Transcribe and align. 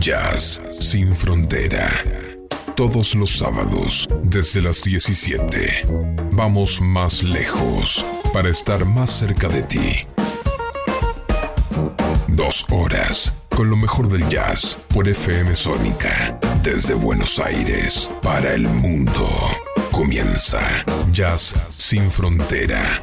Jazz 0.00 0.62
sin 0.70 1.14
frontera. 1.14 1.92
Todos 2.74 3.14
los 3.14 3.38
sábados, 3.38 4.08
desde 4.22 4.62
las 4.62 4.82
17. 4.82 5.86
Vamos 6.32 6.80
más 6.80 7.22
lejos 7.22 8.02
para 8.32 8.48
estar 8.48 8.86
más 8.86 9.10
cerca 9.10 9.48
de 9.48 9.62
ti. 9.62 10.06
Dos 12.28 12.64
horas 12.70 13.34
con 13.54 13.68
lo 13.68 13.76
mejor 13.76 14.08
del 14.08 14.26
jazz 14.30 14.78
por 14.88 15.06
FM 15.06 15.54
Sónica. 15.54 16.38
Desde 16.62 16.94
Buenos 16.94 17.38
Aires 17.38 18.10
para 18.22 18.54
el 18.54 18.62
mundo. 18.62 19.28
Comienza 19.90 20.60
Jazz 21.12 21.54
sin 21.68 22.10
frontera. 22.10 23.02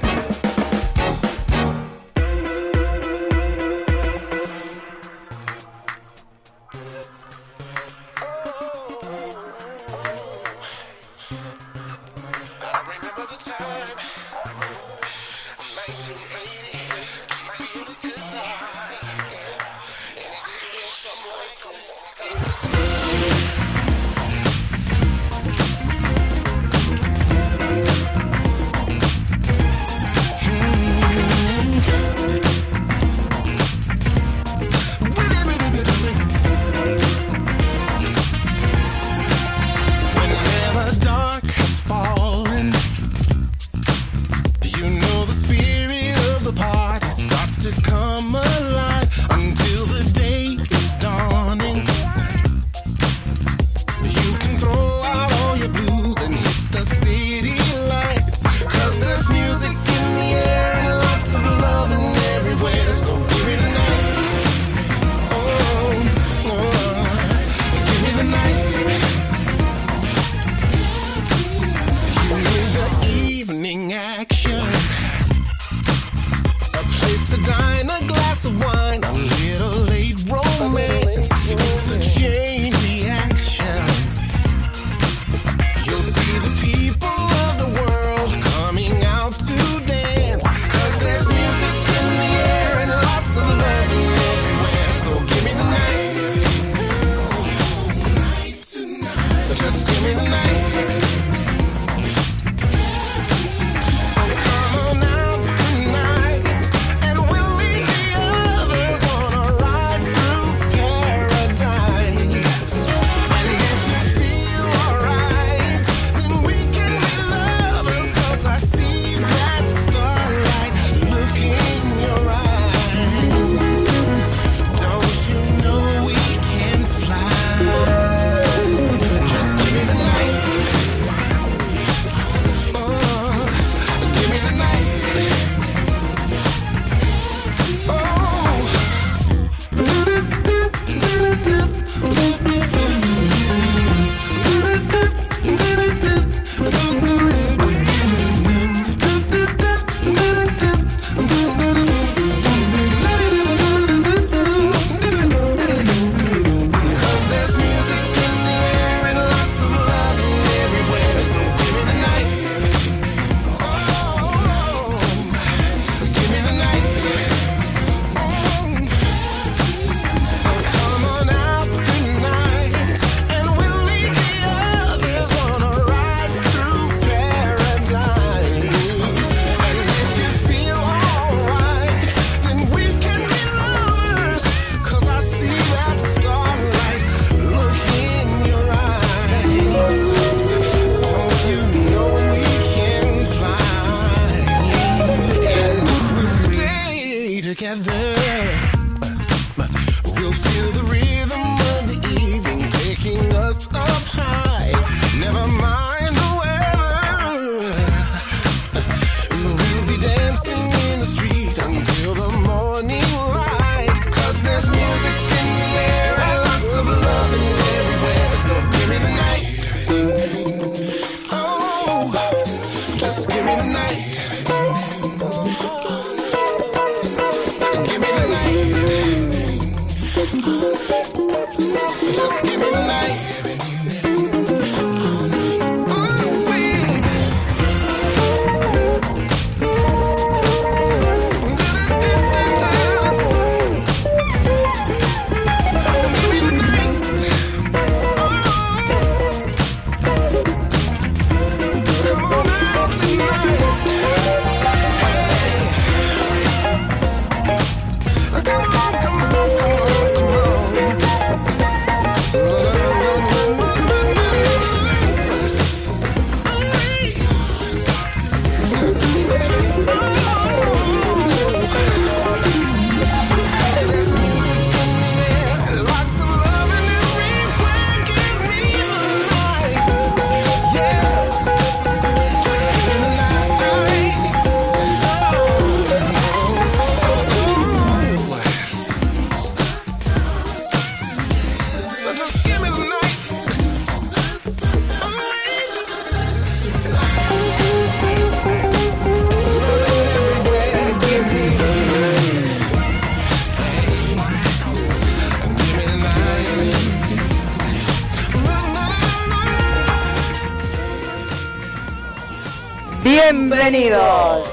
Bienvenidos 313.70 314.48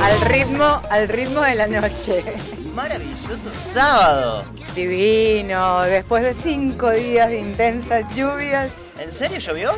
al 0.00 0.20
ritmo, 0.20 0.80
al 0.90 1.08
ritmo 1.08 1.40
de 1.40 1.54
la 1.56 1.66
noche. 1.66 2.22
Maravilloso 2.72 3.50
sábado. 3.68 4.44
Divino, 4.76 5.82
después 5.82 6.22
de 6.22 6.34
cinco 6.34 6.90
días 6.90 7.30
de 7.30 7.40
intensas 7.40 8.04
lluvias. 8.14 8.70
¿En 8.96 9.10
serio 9.10 9.38
llovió? 9.40 9.72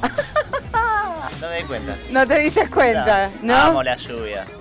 No 1.40 1.48
me 1.48 1.58
di 1.58 1.64
cuenta. 1.64 1.96
¿No 2.10 2.26
te 2.26 2.38
diste 2.38 2.68
cuenta? 2.70 3.30
¿No? 3.42 3.54
Amo 3.54 3.82
la 3.82 3.96
lluvia. 3.96 4.17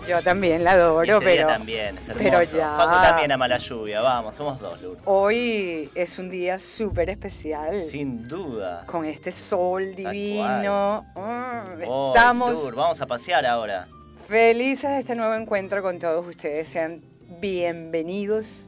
Yo 0.08 0.22
también 0.24 0.64
la 0.64 0.72
adoro, 0.72 1.20
pero 1.20 1.48
también, 1.48 1.98
es 1.98 2.08
hermoso. 2.08 2.24
pero 2.24 2.44
ya. 2.44 2.76
Facu 2.78 3.02
también 3.02 3.32
ama 3.32 3.48
la 3.48 3.58
lluvia, 3.58 4.02
vamos, 4.02 4.36
somos 4.36 4.60
dos, 4.60 4.82
Lur. 4.82 4.98
hoy 5.06 5.90
es 5.96 6.18
un 6.18 6.30
día 6.30 6.58
súper 6.60 7.10
especial. 7.10 7.84
Sin 7.84 8.28
duda. 8.28 8.84
Con 8.86 9.06
este 9.06 9.32
sol 9.32 9.94
divino. 9.96 11.06
Mm, 11.16 11.84
Oh, 11.88 12.14
estamos 12.16 12.54
Lur, 12.54 12.76
vamos 12.76 13.02
a 13.02 13.06
pasear 13.06 13.46
ahora. 13.46 13.86
felices 14.28 14.90
de 14.90 15.00
este 15.00 15.16
nuevo 15.16 15.34
encuentro 15.36 15.82
con 15.82 16.00
todos 16.00 16.26
ustedes. 16.26 16.70
Sean 16.70 17.02
bienvenidos 17.42 18.66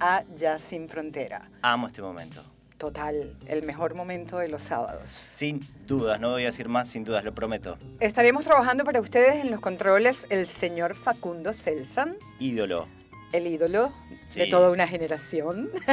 a 0.00 0.22
Ya 0.38 0.58
Sin 0.58 0.88
Frontera. 0.88 1.42
Amo 1.62 1.88
este 1.88 2.02
momento. 2.02 2.42
Total, 2.78 3.34
el 3.48 3.62
mejor 3.64 3.94
momento 3.96 4.38
de 4.38 4.46
los 4.46 4.62
sábados. 4.62 5.10
Sin 5.34 5.60
dudas, 5.88 6.20
no 6.20 6.30
voy 6.30 6.44
a 6.44 6.46
decir 6.46 6.68
más 6.68 6.88
sin 6.88 7.04
dudas, 7.04 7.24
lo 7.24 7.34
prometo. 7.34 7.76
Estaremos 7.98 8.44
trabajando 8.44 8.84
para 8.84 9.00
ustedes 9.00 9.44
en 9.44 9.50
los 9.50 9.58
controles 9.58 10.28
el 10.30 10.46
señor 10.46 10.94
Facundo 10.94 11.52
Selsan, 11.52 12.14
Ídolo. 12.38 12.86
el 13.32 13.48
ídolo 13.48 13.92
de 14.36 14.46
toda 14.46 14.70
una 14.70 14.86
generación. 14.86 15.68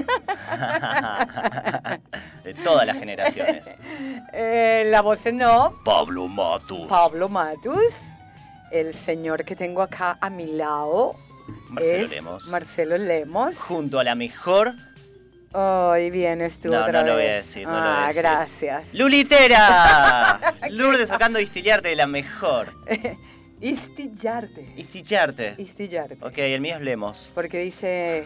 de 2.43 2.53
todas 2.63 2.85
las 2.85 2.99
generaciones. 2.99 3.63
Eh, 4.31 4.85
la 4.91 5.01
voz 5.01 5.25
en 5.25 5.41
off, 5.41 5.73
Pablo 5.83 6.27
Matus. 6.27 6.87
Pablo 6.87 7.29
Matus. 7.29 8.01
El 8.69 8.93
señor 8.93 9.43
que 9.43 9.55
tengo 9.55 9.81
acá 9.81 10.19
a 10.21 10.29
mi 10.29 10.45
lado 10.55 11.15
Marcelo 11.69 12.05
es 12.05 12.09
Lemos. 12.11 12.45
Marcelo 12.47 12.97
Lemos. 12.99 13.57
Junto 13.57 13.97
a 13.97 14.03
la 14.03 14.13
mejor 14.13 14.75
Hoy 15.57 16.09
vienes 16.09 16.57
tú 16.57 16.69
No, 16.69 16.81
otra 16.81 17.01
no 17.01 17.07
lo 17.07 17.13
voy 17.13 17.23
a 17.23 17.35
decir, 17.35 17.63
no 17.63 17.71
lo 17.71 17.79
voy 17.79 17.87
a 17.87 18.03
ah, 18.03 18.07
decir. 18.07 18.21
gracias. 18.21 18.93
Lulitera. 18.93 20.53
Lourdes 20.69 21.07
sacando 21.07 21.39
distillarte 21.39 21.87
de 21.87 21.95
la 21.95 22.07
mejor. 22.07 22.73
Istillarte. 23.61 24.67
Istillarte. 24.75 25.55
Istillarte. 25.57 26.17
Ok, 26.21 26.37
el 26.39 26.59
mío 26.59 26.75
es 26.75 26.81
Lemos. 26.81 27.31
Porque 27.33 27.59
dice 27.59 28.25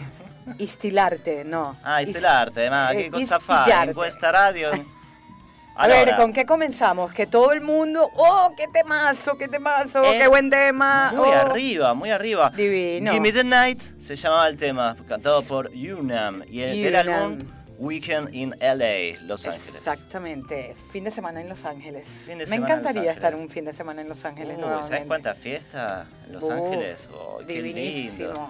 istilarte, 0.58 1.44
no. 1.46 1.76
Ah, 1.84 2.02
Is- 2.02 2.10
Estelarte, 2.10 2.62
además, 2.62 2.94
eh, 2.96 3.04
qué 3.04 3.12
cosa 3.12 3.40
fácil. 3.40 3.62
istillarte. 3.62 3.92
Encuesta 3.92 4.32
radio. 4.32 4.72
A 5.82 5.88
ver, 5.88 6.16
¿con 6.18 6.34
qué 6.34 6.46
comenzamos? 6.46 7.14
Que 7.14 7.26
todo 7.26 7.54
el 7.54 7.62
mundo, 7.62 8.10
oh, 8.18 8.54
qué 8.58 8.66
temazo, 8.68 9.38
qué 9.38 9.48
temazo, 9.48 10.04
Eh, 10.04 10.20
qué 10.20 10.28
buen 10.28 10.50
tema. 10.50 11.14
Muy 11.16 11.30
oh. 11.30 11.34
arriba, 11.34 11.94
muy 11.94 12.12
arriba. 12.12 12.52
Divino. 12.54 13.14
The 13.14 13.44
Night 13.46 13.82
se 14.02 14.18
llamaba 14.18 14.50
el 14.50 14.58
tema, 14.58 14.98
cantado 15.08 15.42
por 15.44 15.70
Unam. 15.70 16.44
Y 16.50 16.62
el, 16.62 16.84
del 16.84 16.96
álbum 16.98 17.40
Weekend 17.78 18.36
in 18.36 18.54
LA, 18.60 19.22
Los 19.26 19.46
Ángeles. 19.46 19.76
Exactamente. 19.76 20.76
Fin 20.92 21.06
de 21.06 21.12
semana 21.12 21.40
en 21.40 21.48
Los 21.48 21.64
Ángeles. 21.64 22.06
Fin 22.26 22.40
de 22.40 22.46
Me 22.48 22.58
en 22.58 22.64
encantaría 22.64 23.14
estar 23.14 23.34
un 23.34 23.48
fin 23.48 23.64
de 23.64 23.72
semana 23.72 24.02
en 24.02 24.10
Los 24.10 24.26
Ángeles 24.26 24.58
Uy. 24.58 24.64
¿Sabes 24.84 25.06
cuánta 25.08 25.34
fiesta 25.34 26.06
en 26.28 26.34
Los 26.34 26.44
Uh, 26.44 26.52
Ángeles? 26.52 26.98
Oh, 27.14 27.40
qué 27.48 27.62
lindo. 27.62 28.50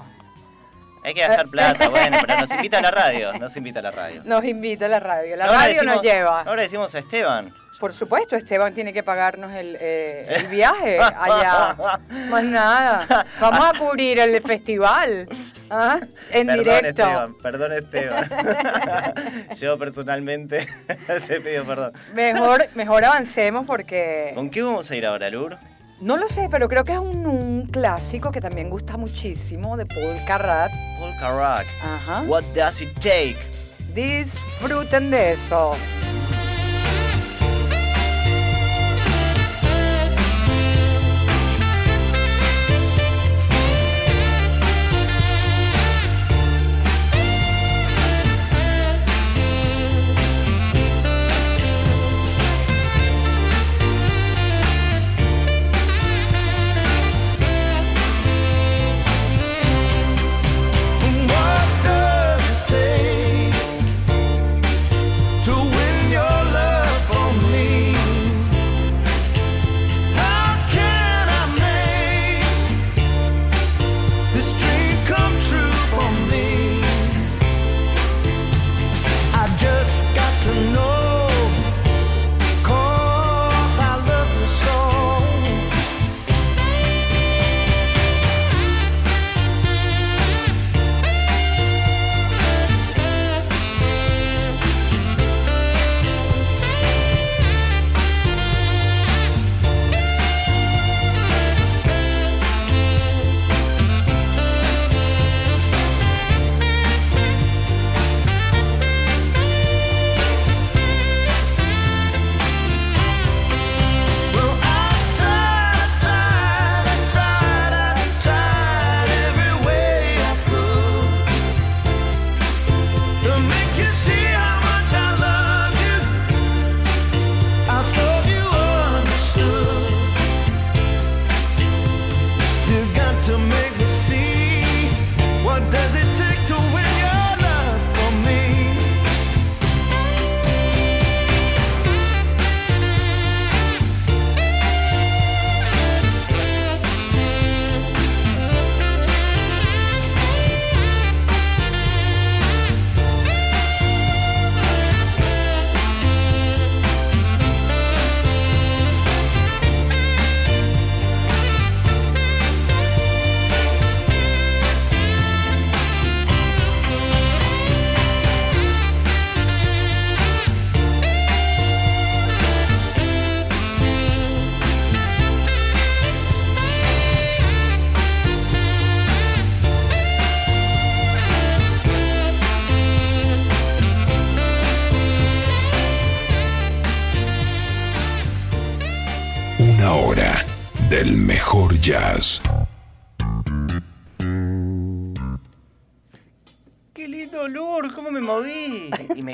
Hay 1.03 1.13
que 1.13 1.21
gastar 1.21 1.47
plata, 1.51 1.89
bueno, 1.89 2.17
pero 2.21 2.39
nos 2.39 2.51
invita 2.51 2.77
a 2.79 2.81
la 2.81 2.91
radio. 2.91 3.33
Nos 3.33 3.55
invita 3.55 3.79
a 3.79 3.83
la 3.83 3.91
radio. 3.91 4.21
Nos 4.25 4.43
invita 4.45 4.87
la 4.87 4.99
radio. 4.99 5.35
La 5.35 5.45
Ahora 5.45 5.57
radio 5.59 5.83
nos 5.83 6.01
lleva. 6.01 6.41
Ahora 6.41 6.61
decimos 6.61 6.93
a 6.95 6.99
Esteban. 6.99 7.51
Por 7.79 7.93
supuesto, 7.93 8.35
Esteban 8.35 8.73
tiene 8.73 8.91
que 8.91 9.03
pagarnos 9.03 9.53
el, 9.53 9.77
eh, 9.79 10.25
el 10.27 10.47
viaje 10.47 10.99
allá. 10.99 11.75
Más 12.29 12.43
nada. 12.43 13.25
Vamos 13.39 13.65
a 13.73 13.79
cubrir 13.79 14.19
el 14.19 14.41
festival. 14.41 15.29
¿ah? 15.69 15.97
En 16.29 16.47
perdón, 16.47 16.65
directo. 16.65 16.87
Esteban, 17.03 17.33
perdón, 17.41 17.71
Esteban. 17.71 18.29
Yo 19.59 19.77
personalmente 19.77 20.67
te 21.27 21.39
pido 21.39 21.63
perdón. 21.63 21.93
Mejor, 22.13 22.67
mejor 22.75 23.05
avancemos 23.05 23.65
porque... 23.65 24.33
¿Con 24.35 24.49
qué 24.49 24.61
vamos 24.61 24.91
a 24.91 24.95
ir 24.97 25.05
ahora, 25.05 25.29
Lur? 25.29 25.55
No 26.01 26.15
lo 26.15 26.29
sé, 26.29 26.47
pero 26.49 26.69
creo 26.69 26.85
que 26.85 26.93
es 26.93 26.99
un, 26.99 27.25
un 27.25 27.67
clásico 27.67 28.31
que 28.31 28.39
también 28.39 28.69
gusta 28.69 28.95
muchísimo 28.95 29.75
de 29.75 29.85
Paul 29.85 30.15
Carrat. 30.25 30.71
Polka 30.97 31.29
Rock. 31.29 31.67
Ajá. 31.83 32.23
What 32.25 32.43
does 32.55 32.81
it 32.81 32.93
take? 33.01 33.35
Disfruten 33.93 35.11
de 35.11 35.33
eso. 35.33 35.73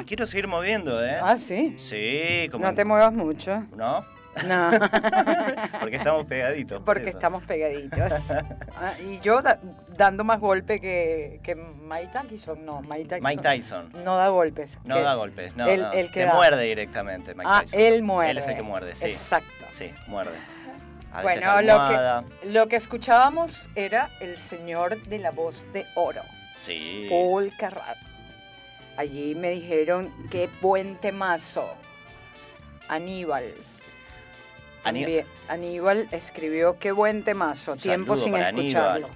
Me 0.06 0.08
quiero 0.08 0.28
seguir 0.28 0.48
moviendo, 0.48 1.04
¿eh? 1.04 1.18
Ah, 1.20 1.36
sí. 1.38 1.76
Sí, 1.80 2.48
como... 2.52 2.64
No 2.64 2.76
te 2.76 2.86
muevas 2.86 3.12
mucho. 3.12 3.64
¿No? 3.76 4.06
No. 4.48 4.70
Porque 5.80 5.96
estamos 5.96 6.28
pegaditos. 6.28 6.78
por 6.84 6.86
Porque 6.98 7.10
estamos 7.10 7.44
pegaditos. 7.44 8.14
Ah, 8.80 8.94
y 9.04 9.20
yo 9.22 9.42
da- 9.42 9.60
dando 9.98 10.24
más 10.24 10.40
golpe 10.40 10.80
que, 10.80 11.40
que 11.42 11.56
Mike 11.56 12.10
Tyson. 12.30 12.64
No, 12.66 12.82
Mike 12.82 13.06
Tyson. 13.06 13.24
Mike 13.24 13.42
Tyson. 13.42 13.90
No 14.04 14.16
da 14.16 14.28
golpes. 14.28 14.78
No 14.84 15.02
da 15.02 15.16
golpes, 15.16 15.56
no, 15.56 15.66
el- 15.68 15.82
no. 15.82 15.92
el 15.94 16.08
que 16.12 16.20
Te 16.20 16.26
da. 16.28 16.36
muerde 16.36 16.64
directamente, 16.66 17.34
Mike 17.34 17.50
Ah, 17.52 17.62
Tyson. 17.64 17.80
él 17.80 18.04
muerde. 18.04 18.32
Él 18.32 18.38
es 18.38 18.48
el 18.48 18.56
que 18.56 18.62
muerde, 18.62 18.96
sí. 18.96 19.06
Exacto. 19.06 19.66
Sí, 19.72 19.92
muerde. 20.08 20.38
A 21.14 21.24
veces 21.24 21.42
Bueno, 21.42 21.62
lo 21.64 21.90
que, 22.44 22.50
lo 22.52 22.68
que 22.68 22.76
escuchábamos 22.76 23.66
era 23.74 24.10
el 24.20 24.38
señor 24.38 25.02
de 25.04 25.18
la 25.18 25.32
voz 25.32 25.64
de 25.74 25.84
oro, 25.96 26.22
Sí. 26.56 27.08
Paul 27.10 27.52
Carrat. 27.58 27.98
Allí 28.98 29.36
me 29.36 29.52
dijeron 29.52 30.12
qué 30.32 30.50
buen 30.62 30.96
temazo. 30.98 31.68
Aníbal. 32.88 33.44
Aní- 34.84 35.02
También- 35.02 35.25
Aníbal 35.50 36.08
escribió 36.12 36.78
qué 36.80 36.92
buen 36.92 37.24
temazo. 37.24 37.74
Un 37.74 37.80
Tiempo 37.80 38.16
sin 38.18 38.36
escucharlo. 38.36 39.08
Aníbal. 39.08 39.12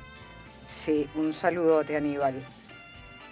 Sí, 0.84 1.08
un 1.16 1.34
saludote, 1.34 1.96
Aníbal. 1.96 2.42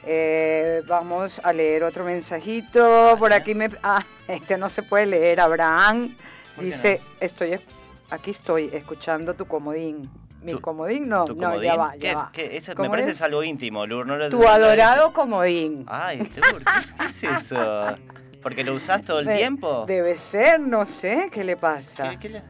Eh, 0.06 0.84
vamos 0.88 1.42
a 1.44 1.52
leer 1.52 1.84
otro 1.84 2.06
mensajito. 2.06 3.16
Por 3.20 3.34
aquí 3.34 3.54
me. 3.56 3.70
Ah, 3.84 4.06
este 4.28 4.58
no 4.58 4.70
se 4.70 4.84
puede 4.84 5.06
leer. 5.08 5.40
Abraham 5.40 6.16
¿Por 6.56 6.64
qué 6.64 6.72
dice: 6.72 7.02
Estoy. 7.20 7.54
es- 7.54 7.62
Aquí 8.10 8.32
estoy, 8.32 8.70
escuchando 8.72 9.34
tu 9.34 9.46
comodín. 9.48 10.10
¿Mi 10.48 10.54
Tu- 10.54 10.62
comodín? 10.62 11.10
No, 11.10 11.26
¿Tu 11.26 11.36
no, 11.36 11.42
comodín? 11.50 11.64
ya 11.64 11.76
va, 11.76 11.92
¿Qué 11.92 12.00
ya 12.00 12.12
es? 12.12 12.18
va. 12.18 12.30
¿Qué? 12.32 12.56
Eso 12.58 12.72
me 12.72 12.76
¿Cómo 12.76 12.90
parece 12.90 13.12
es? 13.12 13.22
algo 13.22 13.44
íntimo, 13.44 13.86
Lur. 13.86 14.08
No 14.08 14.16
lo- 14.18 14.30
Tu 14.30 14.40
no 14.40 14.48
adorado 14.48 15.12
comodín. 15.14 15.86
Ay, 15.88 16.20
Lur, 16.20 16.64
¿qué, 16.64 16.94
qué 16.98 17.06
es 17.06 17.24
eso? 17.24 17.96
¿Porque 18.42 18.64
lo 18.64 18.74
usás 18.76 19.04
todo 19.04 19.20
el 19.20 19.26
De- 19.26 19.36
tiempo? 19.38 19.84
Debe 19.86 20.16
ser, 20.16 20.60
no 20.60 20.86
sé, 20.86 21.30
¿qué 21.34 21.44
le 21.44 21.58
pasa? 21.58 22.12
¿Qué- 22.12 22.20
qué 22.20 22.30
le- 22.30 22.44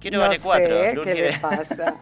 Quiero 0.00 0.18
no 0.18 0.24
vale 0.24 0.38
cuatro. 0.40 0.80
sé, 0.80 0.98
¿qué 1.04 1.14
le 1.14 1.38
pasa? 1.38 1.94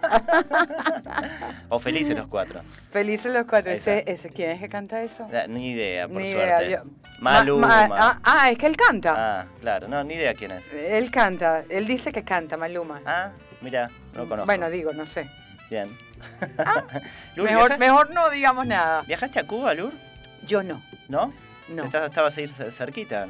o 1.69 1.79
felices 1.79 2.17
los 2.17 2.27
cuatro. 2.29 2.61
Felices 2.91 3.33
los 3.33 3.47
cuatro. 3.47 3.73
Ese, 3.73 4.05
ese, 4.07 4.31
¿Quién 4.31 4.51
es 4.53 4.61
que 4.61 4.69
canta 4.69 5.03
eso? 5.03 5.27
Ni 5.49 5.71
idea, 5.73 6.07
por 6.09 6.23
Ni 6.23 6.29
idea, 6.31 6.59
suerte. 6.59 6.71
yo- 6.73 6.83
Maluma. 7.21 7.67
Ma- 7.67 7.89
ma- 7.89 7.99
ah, 8.01 8.21
ah, 8.23 8.51
es 8.51 8.59
que 8.59 8.67
él 8.67 8.77
canta. 8.77 9.15
Ah, 9.41 9.47
claro, 9.61 9.89
no, 9.89 10.05
ni 10.05 10.15
idea 10.15 10.33
quién 10.35 10.53
es. 10.53 10.73
Él 10.73 11.11
canta, 11.11 11.65
él 11.69 11.87
dice 11.87 12.13
que 12.13 12.23
canta, 12.23 12.57
Maluma. 12.57 13.01
Ah, 13.05 13.31
mira, 13.61 13.89
no 14.15 14.23
lo 14.23 14.29
conozco. 14.29 14.47
Bueno, 14.47 14.71
digo, 14.71 14.93
no 14.93 15.05
sé. 15.07 15.29
Bien. 15.69 15.89
Ah, 16.59 16.85
Lur, 17.37 17.47
mejor, 17.51 17.69
¿viaja- 17.71 17.79
mejor 17.79 18.11
no 18.15 18.31
digamos 18.31 18.67
nada. 18.67 19.03
¿Viajaste 19.03 19.41
a 19.41 19.45
Cuba, 19.45 19.75
Lur? 19.75 19.93
Yo 20.47 20.63
no, 20.63 20.81
¿No? 21.09 21.33
no. 21.69 21.85
Estabas 21.85 22.37
ahí 22.39 22.45
cer- 22.47 22.71
cerquita. 22.71 23.27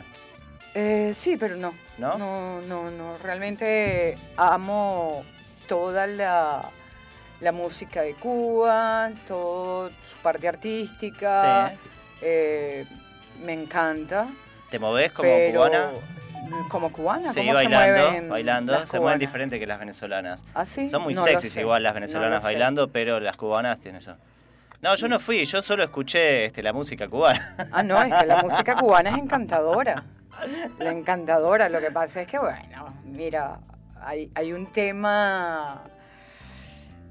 Eh, 0.75 1.15
sí, 1.17 1.37
pero 1.41 1.57
no. 1.57 1.73
¿No? 1.99 2.17
No, 2.17 2.61
no, 2.63 2.91
no. 2.91 3.19
Realmente 3.19 4.17
amo 4.37 5.25
toda 5.67 6.07
la, 6.07 6.71
la 7.41 7.53
música 7.53 8.03
de 8.03 8.15
Cuba, 8.15 9.11
toda 9.27 9.91
su 10.09 10.17
parte 10.19 10.49
artística. 10.49 11.71
Sí. 11.71 11.79
Eh, 12.23 12.87
me 13.45 13.53
encanta. 13.53 14.27
¿Te 14.71 14.79
movés 14.79 15.13
como 15.13 15.29
cubana? 15.53 15.91
¿Como 16.69 16.93
cubana? 16.93 17.33
Sí, 17.33 17.41
¿Cómo 17.41 17.55
bailando, 17.55 17.97
se 17.97 18.03
mueven 18.03 18.29
bailando. 18.29 18.87
Se 18.87 19.01
mueven 19.01 19.19
diferente 19.19 19.59
que 19.59 19.67
las 19.67 19.79
venezolanas. 19.79 20.43
¿Ah, 20.55 20.65
sí? 20.65 20.89
Son 20.89 21.03
muy 21.03 21.15
No 21.15 21.25
sexys 21.25 21.57
igual 21.57 21.83
las 21.83 21.95
venezolanas 21.95 22.43
bailando, 22.43 22.89
pero 22.89 23.21
las 23.21 23.37
cubanas 23.37 23.81
tienen 23.81 24.01
eso. 24.01 24.17
No, 24.81 24.95
yo 24.95 25.09
no 25.09 25.19
fui, 25.19 25.45
yo 25.45 25.61
solo 25.61 25.83
escuché 25.83 26.47
este, 26.47 26.63
la 26.63 26.73
música 26.73 27.09
cubana. 27.09 27.57
Ah, 27.73 27.83
no, 27.83 28.01
es 28.01 28.15
que 28.15 28.27
la 28.27 28.43
música 28.43 28.77
cubana 28.77 29.11
es 29.11 29.19
encantadora. 29.19 30.05
La 30.79 30.91
encantadora. 30.93 31.69
Lo 31.69 31.81
que 31.81 31.91
pasa 31.91 32.23
es 32.23 32.29
que, 32.29 32.39
bueno, 32.39 32.95
mira, 33.05 33.59
hay, 34.01 34.31
hay 34.35 34.53
un 34.53 34.67
tema 34.73 35.83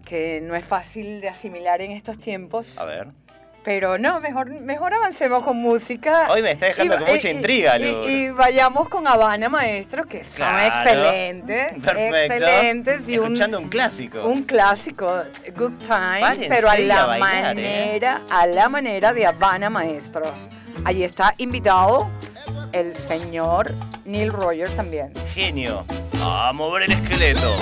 que 0.05 0.39
no 0.41 0.55
es 0.55 0.63
fácil 0.65 1.19
de 1.21 1.29
asimilar 1.29 1.81
en 1.81 1.91
estos 1.91 2.17
tiempos. 2.17 2.77
A 2.77 2.85
ver. 2.85 3.07
Pero 3.63 3.97
no, 3.97 4.21
mejor, 4.21 4.49
mejor 4.61 4.93
avancemos 4.93 5.43
con 5.43 5.57
música. 5.57 6.29
Hoy 6.31 6.41
me 6.41 6.51
está 6.51 6.67
dejando 6.67 6.95
Y- 6.95 6.97
con 6.99 7.07
mucha 7.09 7.27
y- 7.29 7.31
intriga, 7.33 7.77
y, 7.77 7.91
Lur. 7.91 8.09
y 8.09 8.29
vayamos 8.29 8.87
con 8.87 9.05
Habana, 9.05 9.49
maestros, 9.49 10.05
que 10.05 10.23
son 10.23 10.35
Claro. 10.37 10.67
excelentes. 10.73 11.73
Perfecto. 11.83 12.35
Excelentes. 12.35 13.09
Y 13.09 13.17
un, 13.17 13.25
Escuchando 13.25 13.59
un 13.59 13.67
clásico. 13.67 14.25
un 14.25 14.43
clásico, 14.43 15.21
Good 15.57 15.79
Time, 15.85 16.47
pero 16.47 16.69
a 16.69 16.77
la 16.77 17.01
a 17.01 17.05
bailar, 17.07 17.57
¿eh? 17.59 17.61
manera, 17.61 18.21
a 18.29 18.45
la 18.47 18.69
manera 18.69 19.11
de 19.11 19.25
Habana, 19.25 19.69
maestro. 19.69 20.23
Allí 20.85 21.03
está 21.03 21.33
invitado 21.37 22.07
el 22.73 22.95
señor 22.95 23.73
Neil 24.05 24.31
Rogers 24.31 24.75
también. 24.75 25.13
Genio. 25.33 25.85
A 26.21 26.51
mover 26.53 26.83
el 26.83 26.91
esqueleto. 26.91 27.55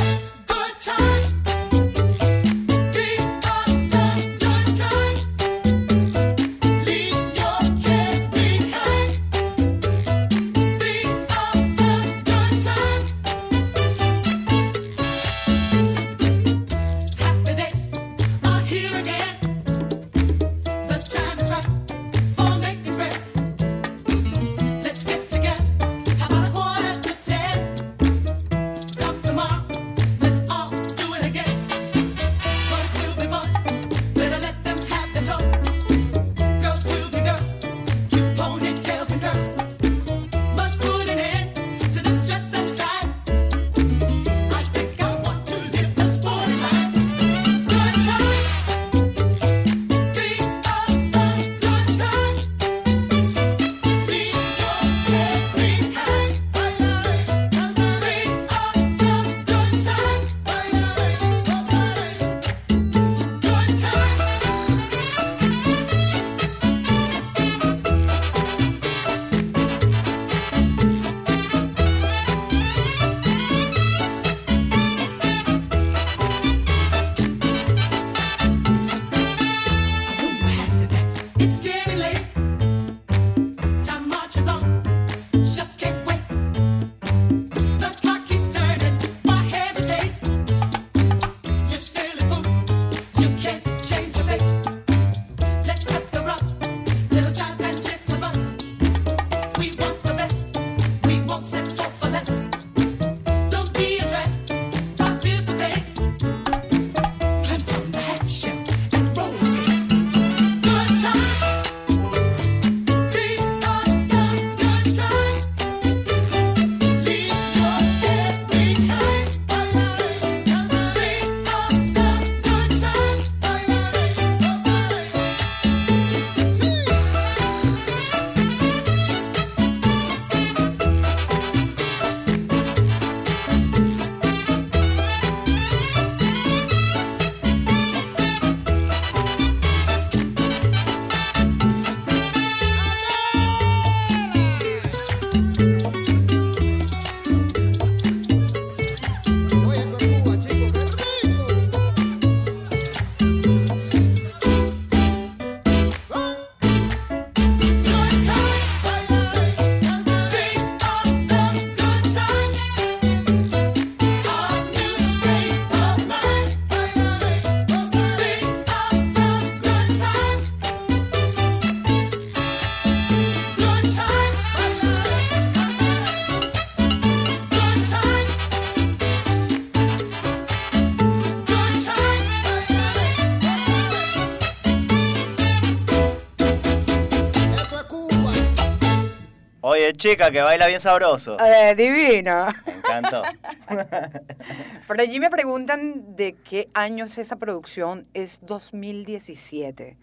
Chica, 190.05 190.29
que 190.29 190.41
baila 190.41 190.67
bien 190.67 190.79
sabroso. 190.79 191.37
Eh, 191.39 191.73
divino. 191.75 192.47
Me 192.65 192.73
encantó. 192.73 193.23
Por 194.87 195.01
allí 195.01 195.19
me 195.19 195.29
preguntan 195.29 196.15
de 196.15 196.35
qué 196.47 196.69
año 196.73 197.05
es 197.05 197.17
esa 197.17 197.37
producción. 197.37 198.05
Es 198.13 198.39
2017. 198.43 199.97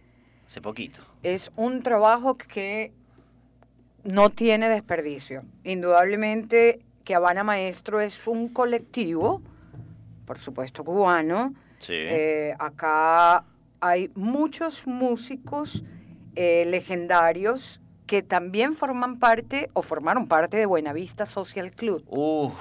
Hace 0.44 0.60
poquito. 0.60 1.00
Es 1.22 1.52
un 1.54 1.82
trabajo 1.82 2.36
que 2.36 2.92
no 4.02 4.30
tiene 4.30 4.68
desperdicio. 4.68 5.44
Indudablemente 5.62 6.80
que 7.04 7.14
Habana 7.14 7.44
Maestro 7.44 8.00
es 8.00 8.26
un 8.26 8.48
colectivo, 8.48 9.40
por 10.26 10.38
supuesto 10.38 10.84
cubano. 10.84 11.54
Sí. 11.78 11.94
Eh, 11.94 12.54
acá 12.58 13.44
hay 13.80 14.10
muchos 14.14 14.86
músicos 14.86 15.82
eh, 16.34 16.64
legendarios 16.66 17.81
que 18.12 18.20
también 18.22 18.74
forman 18.74 19.18
parte 19.18 19.70
o 19.72 19.80
formaron 19.80 20.28
parte 20.28 20.58
de 20.58 20.66
Buenavista 20.66 21.24
Social 21.24 21.72
Club. 21.72 22.04
Uf, 22.08 22.52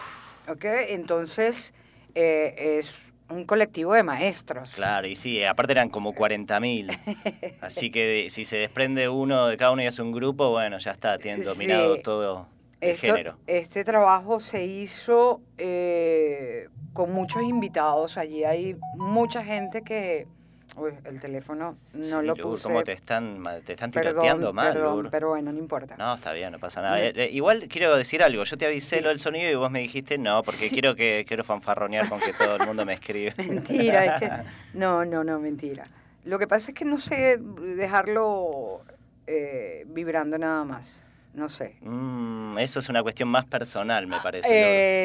¿ok? 0.48 0.64
Entonces 0.88 1.74
eh, 2.16 2.78
es 2.80 2.98
un 3.30 3.44
colectivo 3.44 3.94
de 3.94 4.02
maestros. 4.02 4.72
claro, 4.74 5.08
y 5.08 5.18
sí, 5.18 5.44
aparte 5.44 5.74
eran 5.74 5.90
como 5.90 6.14
40.000. 6.16 7.58
Así 7.60 7.92
que 7.92 8.28
si 8.30 8.46
se 8.46 8.56
desprende 8.56 9.10
uno 9.10 9.48
de 9.48 9.58
cada 9.58 9.72
uno 9.72 9.84
y 9.84 9.88
hace 9.88 10.02
un 10.02 10.14
grupo, 10.14 10.52
bueno, 10.52 10.78
ya 10.80 10.92
está, 10.92 11.18
tienen 11.18 11.44
dominado 11.44 11.98
Sí. 11.98 12.02
todo 12.02 12.48
el 12.80 12.92
Esto- 12.92 13.02
género. 13.08 13.36
Este 13.46 13.84
trabajo 13.84 14.40
se 14.40 14.64
hizo 14.66 15.42
eh, 15.58 16.70
con 16.94 17.12
muchos 17.12 17.44
invitados. 17.44 18.18
Allí 18.18 18.46
hay 18.46 18.78
mucha 18.96 19.44
gente 19.44 19.82
que... 19.82 20.28
Uy, 20.78 20.94
el 21.04 21.20
teléfono 21.20 21.76
no 21.94 22.04
Sí, 22.22 22.26
lo 22.26 22.36
puse. 22.36 22.64
¿Cómo 22.64 22.82
te 22.84 22.94
están, 22.94 23.44
te 23.66 23.74
están 23.74 23.92
Perdón, 23.92 24.12
tiroteando 24.14 24.54
mal, 24.54 24.74
perdón, 24.74 25.08
pero 25.12 25.30
bueno, 25.30 25.52
no 25.52 25.60
importa. 25.60 25.96
No, 25.98 26.14
está 26.16 26.32
bien, 26.32 26.52
no 26.54 26.60
pasa 26.60 26.82
nada. 26.82 27.02
Eh, 27.02 27.12
eh, 27.16 27.30
igual 27.32 27.68
quiero 27.68 27.96
decir 27.98 28.24
algo. 28.24 28.44
Yo 28.46 28.58
te 28.58 28.66
avisé 28.66 28.98
Sí. 28.98 29.02
lo 29.02 29.10
del 29.10 29.20
sonido 29.20 29.50
y 29.52 29.56
vos 29.56 29.70
me 29.70 29.80
dijiste 29.80 30.18
no, 30.18 30.42
porque 30.44 30.70
Sí. 30.70 30.70
quiero 30.72 30.96
que 30.96 31.26
quiero 31.28 31.44
fanfarronear 31.44 32.08
con 32.08 32.20
que 32.22 32.32
todo 32.34 32.56
el 32.56 32.66
mundo 32.66 32.86
me 32.86 32.94
escribe. 32.94 33.34
Mentira, 33.38 34.06
es 34.06 34.20
que... 34.20 34.30
No, 34.74 35.04
no, 35.04 35.24
no, 35.26 35.40
mentira. 35.40 35.88
Lo 36.24 36.40
que 36.40 36.48
pasa 36.48 36.72
es 36.72 36.78
que 36.78 36.86
no 36.86 36.98
sé 37.00 37.38
dejarlo 37.38 38.82
eh, 39.28 39.84
vibrando 39.88 40.38
nada 40.38 40.64
más. 40.64 41.04
No 41.34 41.48
sé. 41.48 41.76
Mm, 41.82 42.58
eso 42.58 42.80
es 42.80 42.90
una 42.90 43.02
cuestión 43.02 43.30
más 43.30 43.46
personal, 43.46 44.06
me 44.06 44.20
parece. 44.20 44.48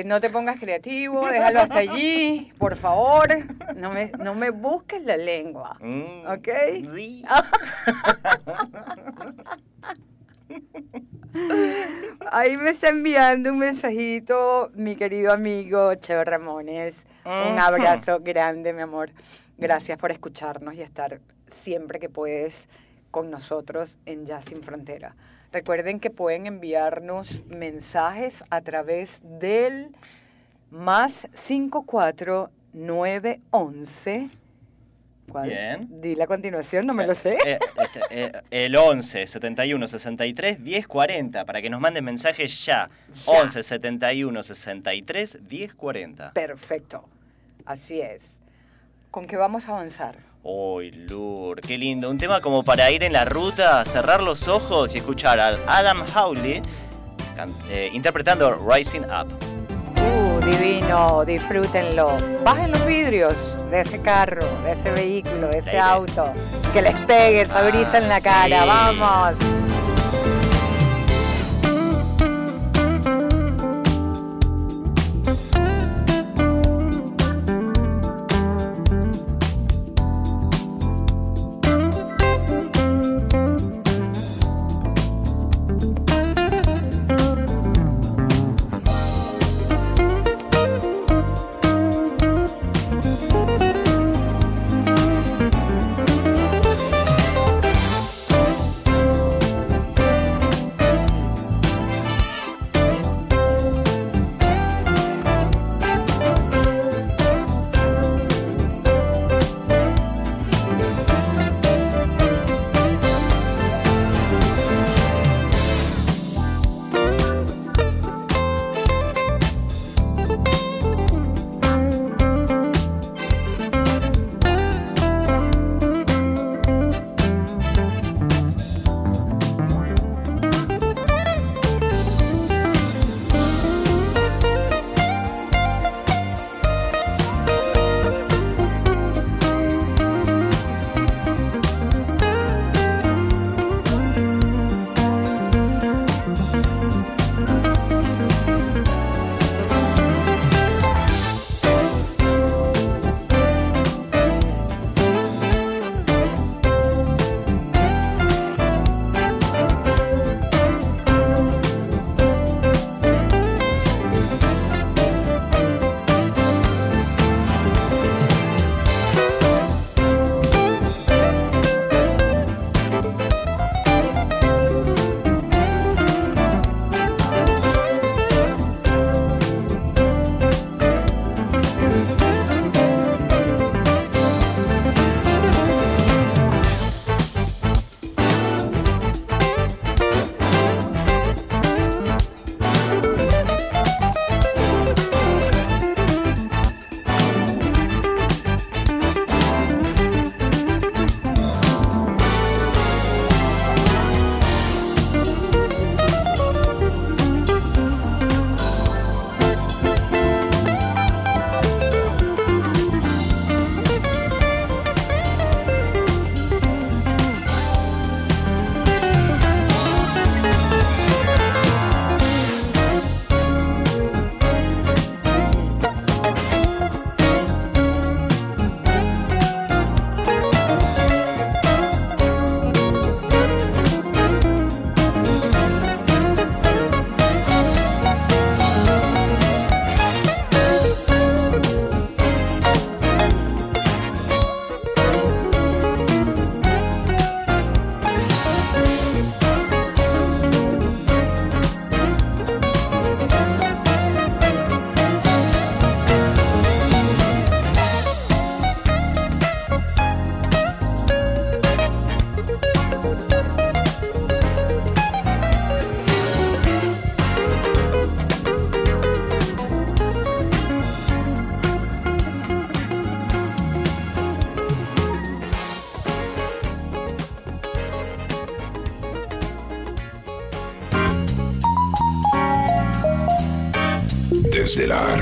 Eh, 0.01 0.03
no 0.07 0.21
te 0.21 0.29
pongas 0.29 0.59
creativo, 0.59 1.29
déjalo 1.29 1.61
hasta 1.61 1.79
allí, 1.79 2.53
por 2.59 2.77
favor. 2.77 3.29
No 3.77 3.93
me, 3.93 4.11
no 4.19 4.35
me 4.35 4.51
busques 4.51 5.03
la 5.05 5.17
lengua. 5.17 5.77
Mm, 5.81 6.27
¿ok? 6.27 6.49
sí. 6.95 7.25
Ahí 12.33 12.57
me 12.57 12.71
está 12.71 12.89
enviando 12.89 13.51
un 13.51 13.59
mensajito 13.59 14.71
mi 14.75 14.97
querido 14.97 15.33
amigo 15.33 15.95
Cheo 15.95 16.25
Ramones. 16.25 16.95
Un 17.25 17.59
abrazo 17.59 18.21
grande, 18.21 18.73
mi 18.73 18.83
amor. 18.83 19.11
Gracias 19.59 19.99
por 19.99 20.13
escucharnos 20.13 20.75
y 20.75 20.83
estar 20.83 21.21
siempre 21.49 21.99
que 21.99 22.09
puedes 22.09 22.69
con 23.17 23.31
nosotros 23.31 23.99
en 24.05 24.27
Jazz 24.27 24.45
Sin 24.45 24.63
Frontera. 24.63 25.17
Recuerden 25.51 26.01
que 26.01 26.11
pueden 26.11 26.47
enviarnos 26.47 27.43
mensajes 27.47 28.45
a 28.51 28.61
través 28.61 29.21
del 29.23 29.97
más 30.71 31.27
54911. 31.33 34.29
¿Cuál? 35.31 35.49
Bien. 35.49 35.89
Dile 36.03 36.25
a 36.25 36.27
continuación, 36.27 36.85
no 36.85 36.93
me 36.93 37.07
lo 37.07 37.15
sé. 37.15 37.39
Eh, 37.47 37.59
este, 37.79 38.01
eh, 38.11 38.33
el 38.51 38.77
11 38.77 39.27
71 39.27 39.89
63 39.89 40.63
10 40.63 40.87
40 40.87 41.47
para 41.47 41.63
que 41.63 41.71
nos 41.71 41.81
manden 41.81 42.05
mensajes 42.05 42.67
ya. 42.67 42.91
Ya. 43.15 43.33
11 43.33 43.63
71 43.63 44.43
63 44.43 45.39
10 45.49 45.75
40. 45.75 46.33
Perfecto. 46.35 47.09
Así 47.65 48.03
es. 48.03 48.37
¿Con 49.11 49.27
qué 49.27 49.39
vamos 49.39 49.69
a 49.69 49.71
avanzar? 49.71 50.19
Uy, 50.49 50.93
Lur, 50.93 51.61
qué 51.61 51.77
lindo. 51.77 52.09
Un 52.09 52.19
tema 52.19 52.41
como 52.41 52.63
para 52.63 52.89
ir 52.93 53.03
en 53.03 53.13
la 53.13 53.25
ruta, 53.25 53.85
cerrar 53.85 54.23
los 54.23 54.47
ojos 54.47 54.95
y 54.95 54.99
escuchar 54.99 55.41
al 55.41 55.59
Adam 55.67 56.05
Howley 56.15 56.63
eh, 57.69 57.91
interpretando 57.93 58.57
Rising 58.57 59.01
Up. 59.03 59.27
Uh, 60.01 60.41
divino, 60.47 61.25
disfrútenlo. 61.25 62.17
Bajen 62.45 62.71
los 62.71 62.87
vidrios 62.87 63.35
de 63.73 63.81
ese 63.81 64.01
carro, 64.01 64.47
de 64.63 64.73
ese 64.73 64.91
vehículo, 64.93 65.49
de 65.49 65.59
ese 65.59 65.81
auto. 65.81 66.33
Que 66.73 66.81
les 66.81 66.95
pegue 67.01 67.41
el 67.41 67.51
Ah, 67.51 67.99
en 67.99 68.09
la 68.09 68.21
cara. 68.21 68.63
sí. 68.63 68.69
¡Vamos! 68.69 69.66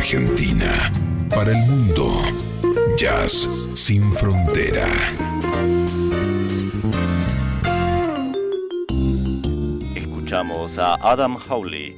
Argentina 0.05 0.93
para 1.31 1.53
el 1.53 1.57
mundo. 1.67 2.21
Jazz 2.95 3.49
sin 3.73 4.13
frontera. 4.13 4.87
Escuchamos 9.97 10.79
a 10.79 10.97
Adam 10.97 11.39
Howley 11.49 11.95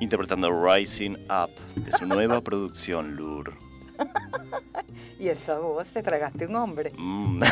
interpretando 0.00 0.50
Rising 0.50 1.16
Up 1.30 1.48
de 1.76 1.92
su 1.92 2.04
nueva 2.04 2.40
producción 2.44 3.16
Lur. 3.16 3.54
Y 5.18 5.28
esa 5.30 5.58
voz, 5.58 5.86
te 5.86 6.02
tragaste 6.02 6.44
un 6.46 6.56
hombre. 6.56 6.92
Mm. 6.98 7.38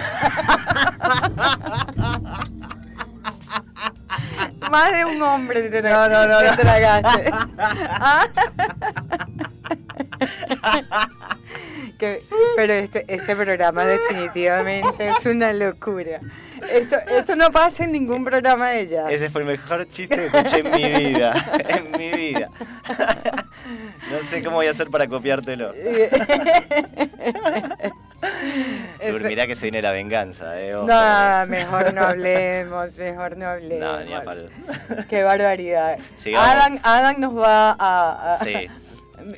Más 4.71 4.93
de 4.93 5.05
un 5.05 5.23
hombre 5.23 5.69
te, 5.71 5.83
no, 5.83 6.09
no, 6.09 6.27
no, 6.27 6.39
te 6.39 6.57
tragaste. 6.57 7.31
Ah. 7.59 8.27
Que- 11.99 12.23
pero 12.57 12.73
este, 12.73 13.05
este 13.09 13.37
programa 13.37 13.85
definitivamente 13.85 15.09
es 15.11 15.27
una 15.27 15.53
locura. 15.53 16.19
Esto, 16.73 16.97
esto 17.17 17.35
no 17.37 17.51
pasa 17.51 17.85
en 17.85 17.93
ningún 17.93 18.25
programa 18.25 18.71
de 18.71 18.87
jazz. 18.89 19.11
Ese 19.11 19.31
fue 19.31 19.43
el 19.43 19.49
mejor 19.49 19.87
chiste 19.89 20.17
que 20.17 20.27
escuché 20.27 20.59
en 20.61 20.71
mi 20.71 20.85
vida. 21.11 21.33
En 21.69 21.91
mi 21.93 22.11
vida. 22.13 22.49
No 24.11 24.23
sé 24.29 24.43
cómo 24.43 24.57
voy 24.57 24.67
a 24.67 24.71
hacer 24.73 24.89
para 24.89 25.07
copiártelo. 25.07 25.75
Mirá 29.29 29.47
que 29.47 29.57
se 29.57 29.63
viene 29.63 29.83
la 29.83 29.91
venganza, 29.93 30.61
eh. 30.61 30.75
ojo. 30.75 30.87
No, 30.87 31.47
mejor 31.47 31.93
no 31.95 32.03
hablemos, 32.03 32.97
mejor 32.97 33.37
no 33.37 33.47
hablemos. 33.49 33.81
No, 34.01 34.05
ni 34.05 34.15
a 34.15 34.23
palo. 34.23 34.43
Qué 35.09 35.23
barbaridad. 35.23 35.99
Adam, 36.37 36.79
Adam 36.83 37.21
nos 37.21 37.37
va 37.37 37.71
a... 37.79 38.35
a- 38.35 38.45
Sí. 38.45 38.69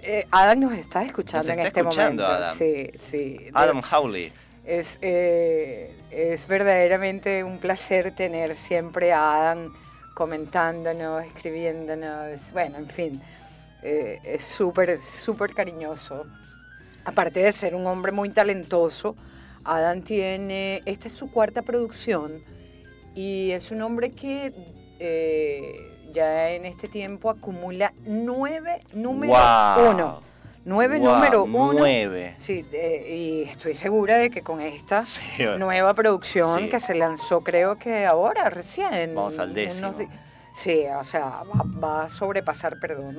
Eh, 0.03 0.27
Adam 0.31 0.61
nos 0.61 0.73
está 0.73 1.05
escuchando 1.05 1.49
Nos 1.49 1.55
en 1.59 1.67
está 1.67 1.69
este 1.69 1.81
escuchando, 1.81 2.23
momento. 2.23 2.45
Adam. 2.45 2.59
Sí, 2.59 2.91
sí. 3.11 3.47
Adam 3.53 3.83
Howley. 3.91 4.33
Es, 4.65 4.99
eh, 5.03 5.95
es 6.11 6.47
verdaderamente 6.49 7.45
un 7.45 7.59
placer 7.59 8.15
tener 8.15 8.57
siempre 8.57 9.13
a 9.13 9.37
Adam 9.51 9.73
comentándonos, 10.15 11.25
escribiéndonos, 11.25 12.41
bueno, 12.53 12.79
en 12.79 12.87
fin, 12.89 13.21
eh, 13.83 14.19
es 14.25 14.45
súper, 14.45 15.01
súper 15.03 15.53
cariñoso. 15.53 16.25
Aparte 17.05 17.41
de 17.41 17.53
ser 17.53 17.75
un 17.75 17.87
hombre 17.87 18.13
muy 18.13 18.31
talentoso, 18.31 19.17
Adam 19.65 20.03
tiene, 20.03 20.81
esta 20.87 21.09
es 21.09 21.15
su 21.15 21.31
cuarta 21.31 21.63
producción 21.63 22.33
y 23.15 23.51
es 23.51 23.71
un 23.71 23.83
hombre 23.83 24.13
que 24.13 24.53
eh, 25.01 25.91
ya 26.15 26.51
en 26.51 26.65
este 26.65 26.89
tiempo 26.89 27.29
acumula 27.29 27.93
nueve 28.07 28.81
número 28.95 29.33
Wow. 29.35 29.91
uno. 29.91 30.23
Nueve 30.65 30.99
Wow, 30.99 31.15
número 31.15 31.45
uno. 31.45 31.73
nueve. 31.81 32.35
Sí, 32.39 32.65
eh, 32.73 33.07
y 33.15 33.43
estoy 33.51 33.75
segura 33.75 34.17
de 34.17 34.31
que 34.31 34.41
con 34.41 34.63
esta 34.63 35.05
Sí, 35.05 35.21
nueva 35.59 35.93
producción 35.93 36.61
Sí. 36.61 36.69
que 36.71 36.81
se 36.81 36.95
lanzó 36.95 37.43
creo 37.43 37.77
que 37.79 38.07
ahora, 38.07 38.49
recién. 38.49 39.15
Vamos 39.15 39.39
al 39.39 39.53
décimo. 39.53 39.93
Sí, 40.57 40.85
o 40.99 41.05
sea, 41.05 41.43
va, 41.43 41.65
va 41.83 42.05
a 42.05 42.09
sobrepasar, 42.09 42.79
perdón, 42.81 43.19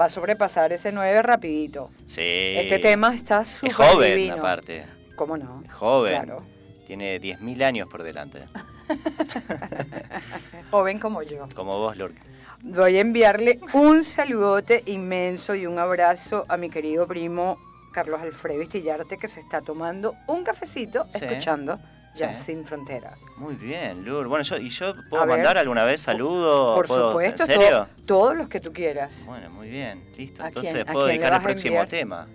va 0.00 0.04
a 0.06 0.08
sobrepasar 0.08 0.72
ese 0.72 0.92
9 0.92 1.20
rapidito. 1.22 1.90
Sí. 2.06 2.20
Este 2.22 2.78
tema 2.78 3.12
está 3.14 3.44
súper 3.44 3.70
Es 3.70 3.76
joven, 3.76 4.16
divino. 4.16 4.36
aparte. 4.36 4.84
¿Cómo 5.16 5.36
no? 5.36 5.60
Es 5.66 5.72
joven. 5.72 6.22
Claro, 6.24 6.42
Tiene 6.86 7.18
10.000 7.20 7.62
años 7.64 7.88
por 7.90 8.02
delante. 8.02 8.40
joven 10.70 10.98
como 10.98 11.22
yo. 11.22 11.46
Como 11.54 11.78
vos, 11.78 11.96
Lurk. 11.96 12.14
Voy 12.62 12.96
a 12.96 13.00
enviarle 13.00 13.58
un 13.72 14.04
saludote 14.04 14.82
inmenso 14.86 15.54
y 15.54 15.66
un 15.66 15.78
abrazo 15.78 16.44
a 16.48 16.56
mi 16.56 16.70
querido 16.70 17.06
primo 17.06 17.56
Carlos 17.92 18.20
Alfredo 18.20 18.62
Istillarte 18.62 19.16
que 19.16 19.28
se 19.28 19.40
está 19.40 19.60
tomando 19.60 20.14
un 20.26 20.42
cafecito 20.44 21.04
Sí. 21.04 21.24
escuchando 21.24 21.78
Ya 22.16 22.34
Sí. 22.34 22.42
Sin 22.46 22.64
Frontera. 22.64 23.12
Muy 23.36 23.54
bien, 23.54 24.04
Lur. 24.04 24.26
Bueno, 24.26 24.42
yo, 24.42 24.56
¿y 24.56 24.70
yo 24.70 24.92
puedo 25.08 25.22
A 25.22 25.26
ver. 25.26 25.36
mandar 25.36 25.56
alguna 25.56 25.84
vez 25.84 26.00
saludos? 26.00 26.74
Por 26.74 26.88
¿Puedo- 26.88 27.10
supuesto, 27.12 27.44
¿En 27.44 27.48
serio? 27.48 27.68
to- 27.96 28.02
todos 28.06 28.36
los 28.36 28.48
que 28.48 28.58
tú 28.58 28.72
quieras. 28.72 29.12
Bueno, 29.24 29.48
muy 29.50 29.68
bien, 29.68 30.02
listo. 30.16 30.42
¿A 30.42 30.48
Entonces 30.48 30.84
puedo 30.90 31.06
dedicar 31.06 31.34
el 31.34 31.42
próximo 31.42 31.86
tema. 31.86 32.26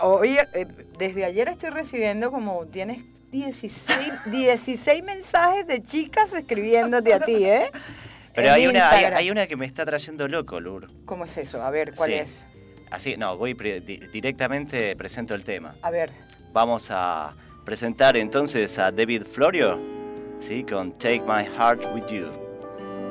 Hoy, 0.00 0.38
eh, 0.54 0.66
desde 0.98 1.26
ayer 1.26 1.46
estoy 1.48 1.68
recibiendo 1.70 2.30
como 2.30 2.64
tienes 2.66 3.00
16, 3.30 4.14
16 4.26 5.04
mensajes 5.04 5.66
de 5.66 5.82
chicas 5.82 6.32
escribiéndote 6.32 7.12
a 7.12 7.20
ti, 7.20 7.44
¿eh? 7.44 7.70
Pero 8.34 8.52
hay 8.52 8.66
una, 8.66 8.90
hay, 8.90 9.30
una 9.30 9.46
que 9.46 9.56
me 9.56 9.66
está 9.66 9.84
trayendo 9.84 10.28
loco, 10.28 10.60
Lur. 10.60 10.86
¿Cómo 11.04 11.24
es 11.24 11.36
eso? 11.36 11.62
A 11.62 11.70
ver, 11.70 11.92
¿cuál 11.94 12.10
Sí. 12.10 12.16
es? 12.16 12.44
Así, 12.90 13.16
no, 13.16 13.36
voy 13.36 13.54
pre- 13.54 13.80
di- 13.80 13.98
directamente, 14.12 14.94
presento 14.96 15.34
el 15.34 15.42
tema. 15.44 15.72
A 15.82 15.90
ver. 15.90 16.10
Vamos 16.52 16.88
a 16.90 17.32
presentar 17.64 18.16
entonces 18.16 18.78
a 18.78 18.90
David 18.90 19.24
Florio, 19.30 19.78
¿sí? 20.40 20.64
Con 20.64 20.92
Take 20.98 21.20
My 21.26 21.44
Heart 21.46 21.84
With 21.94 22.06
You. 22.08 22.28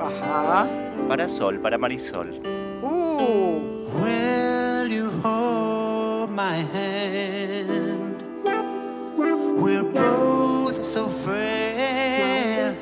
Ajá. 0.01 0.67
Para 1.07 1.27
Sol, 1.27 1.59
para 1.59 1.77
Marisol. 1.77 2.41
Uh. 2.81 3.83
Will 4.03 4.89
you 4.91 5.11
hold 5.23 6.29
my 6.31 6.55
hand? 6.73 8.21
We're 9.59 9.83
both 9.83 10.83
so 10.85 11.07
frail. 11.07 12.75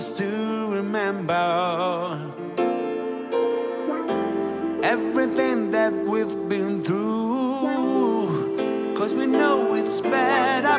Is 0.00 0.12
to 0.12 0.72
remember 0.78 2.16
everything 4.82 5.70
that 5.70 5.92
we've 5.92 6.48
been 6.48 6.82
through. 6.82 8.56
Cause 8.96 9.12
we 9.12 9.26
know 9.26 9.74
it's 9.74 10.00
better 10.00 10.78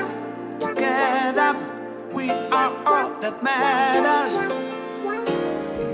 together. 0.59 1.51
We 2.11 2.31
are 2.31 2.73
all 2.87 3.09
that 3.21 3.43
matters. 3.43 4.33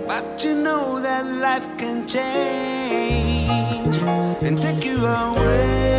But 0.07 0.45
you 0.45 0.53
know 0.63 1.01
that 1.01 1.25
life 1.25 1.67
can 1.77 2.07
change 2.07 3.97
and 4.47 4.57
take 4.57 4.85
you 4.85 5.05
away. 5.05 5.96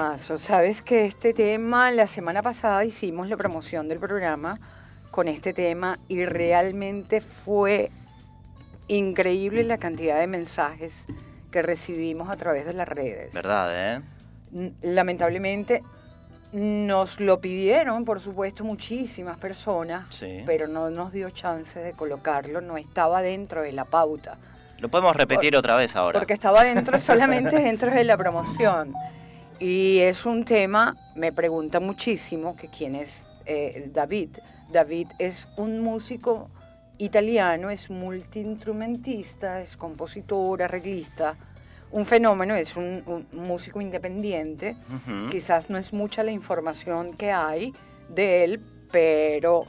Temazo. 0.00 0.38
Sabes 0.38 0.82
que 0.82 1.04
este 1.04 1.34
tema, 1.34 1.90
la 1.90 2.06
semana 2.06 2.42
pasada 2.42 2.84
hicimos 2.84 3.28
la 3.28 3.36
promoción 3.36 3.88
del 3.88 3.98
programa 3.98 4.58
con 5.10 5.28
este 5.28 5.52
tema 5.52 5.98
y 6.08 6.24
realmente 6.24 7.20
fue 7.20 7.90
increíble 8.88 9.62
la 9.64 9.78
cantidad 9.78 10.18
de 10.18 10.26
mensajes 10.26 11.04
que 11.50 11.62
recibimos 11.62 12.30
a 12.30 12.36
través 12.36 12.64
de 12.64 12.72
las 12.72 12.88
redes. 12.88 13.34
¿Verdad, 13.34 13.96
eh? 13.96 14.02
Lamentablemente 14.82 15.82
nos 16.52 17.20
lo 17.20 17.40
pidieron, 17.40 18.04
por 18.04 18.20
supuesto, 18.20 18.64
muchísimas 18.64 19.38
personas, 19.38 20.06
Sí. 20.14 20.42
pero 20.46 20.66
no 20.66 20.90
nos 20.90 21.12
dio 21.12 21.30
chance 21.30 21.78
de 21.78 21.92
colocarlo, 21.92 22.60
no 22.60 22.76
estaba 22.76 23.22
dentro 23.22 23.62
de 23.62 23.72
la 23.72 23.84
pauta. 23.84 24.38
Lo 24.78 24.88
podemos 24.88 25.14
repetir 25.14 25.54
otra 25.56 25.76
vez 25.76 25.94
ahora. 25.94 26.18
Porque 26.18 26.32
estaba 26.32 26.64
dentro 26.64 26.98
solamente 26.98 27.56
dentro 27.62 27.90
de 27.90 28.02
la 28.04 28.16
promoción. 28.16 28.94
Y 29.60 29.98
es 29.98 30.24
un 30.24 30.44
tema, 30.44 30.96
me 31.14 31.32
pregunta 31.32 31.80
muchísimo 31.80 32.56
que 32.56 32.68
quién 32.68 32.94
es 32.94 33.26
eh, 33.44 33.90
David. 33.92 34.38
David 34.72 35.08
es 35.18 35.46
un 35.58 35.80
músico 35.80 36.48
italiano, 36.96 37.68
es 37.68 37.90
multiinstrumentista, 37.90 39.60
es 39.60 39.76
compositor, 39.76 40.62
arreglista, 40.62 41.36
un 41.90 42.06
fenómeno, 42.06 42.54
es 42.54 42.74
un, 42.76 43.02
un 43.06 43.26
músico 43.32 43.82
independiente. 43.82 44.76
Quizás 45.30 45.68
no 45.68 45.76
es 45.76 45.92
mucha 45.92 46.22
la 46.22 46.30
información 46.30 47.14
que 47.14 47.30
hay 47.30 47.74
de 48.08 48.44
él, 48.44 48.60
pero 48.90 49.66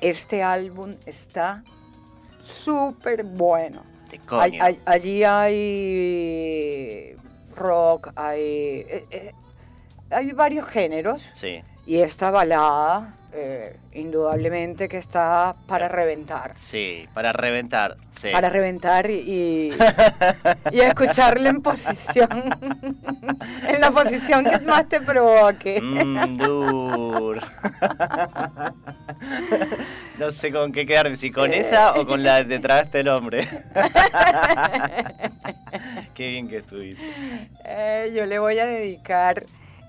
este 0.00 0.42
álbum 0.42 0.94
está 1.04 1.62
súper 2.42 3.24
bueno. 3.24 3.82
Allí 4.86 5.24
hay 5.24 7.16
rock, 7.54 8.12
hay, 8.16 8.40
eh, 8.40 9.06
eh, 9.10 9.32
hay 10.10 10.32
varios 10.32 10.68
géneros 10.68 11.28
Sí. 11.34 11.62
Y 11.90 12.02
esta 12.02 12.30
balada 12.30 13.16
eh, 13.32 13.76
indudablemente 13.94 14.88
que 14.88 14.98
está 14.98 15.56
para 15.66 15.88
reventar. 15.88 16.54
Sí, 16.60 17.08
para 17.12 17.32
reventar. 17.32 17.96
Sí. 18.12 18.28
Para 18.30 18.48
reventar 18.48 19.10
y, 19.10 19.72
y 20.70 20.80
escucharla 20.80 21.48
en 21.48 21.60
posición, 21.60 22.28
en 23.66 23.80
la 23.80 23.90
posición 23.90 24.44
que 24.44 24.60
más 24.60 24.88
te 24.88 25.00
provoque. 25.00 25.80
Mm, 25.82 26.36
dur. 26.36 27.40
no 30.16 30.30
sé 30.30 30.52
con 30.52 30.70
qué 30.70 30.86
quedarme, 30.86 31.16
si 31.16 31.32
con 31.32 31.52
esa 31.52 31.94
o 31.94 32.06
con 32.06 32.22
la 32.22 32.44
de 32.44 32.60
tragaste 32.60 33.00
el 33.00 33.08
hombre. 33.08 33.48
qué 36.14 36.28
bien 36.28 36.48
que 36.48 36.58
estuviste. 36.58 37.02
Eh, 37.64 38.12
yo 38.14 38.26
le 38.26 38.38
voy 38.38 38.60
a 38.60 38.66
dedicar 38.66 39.44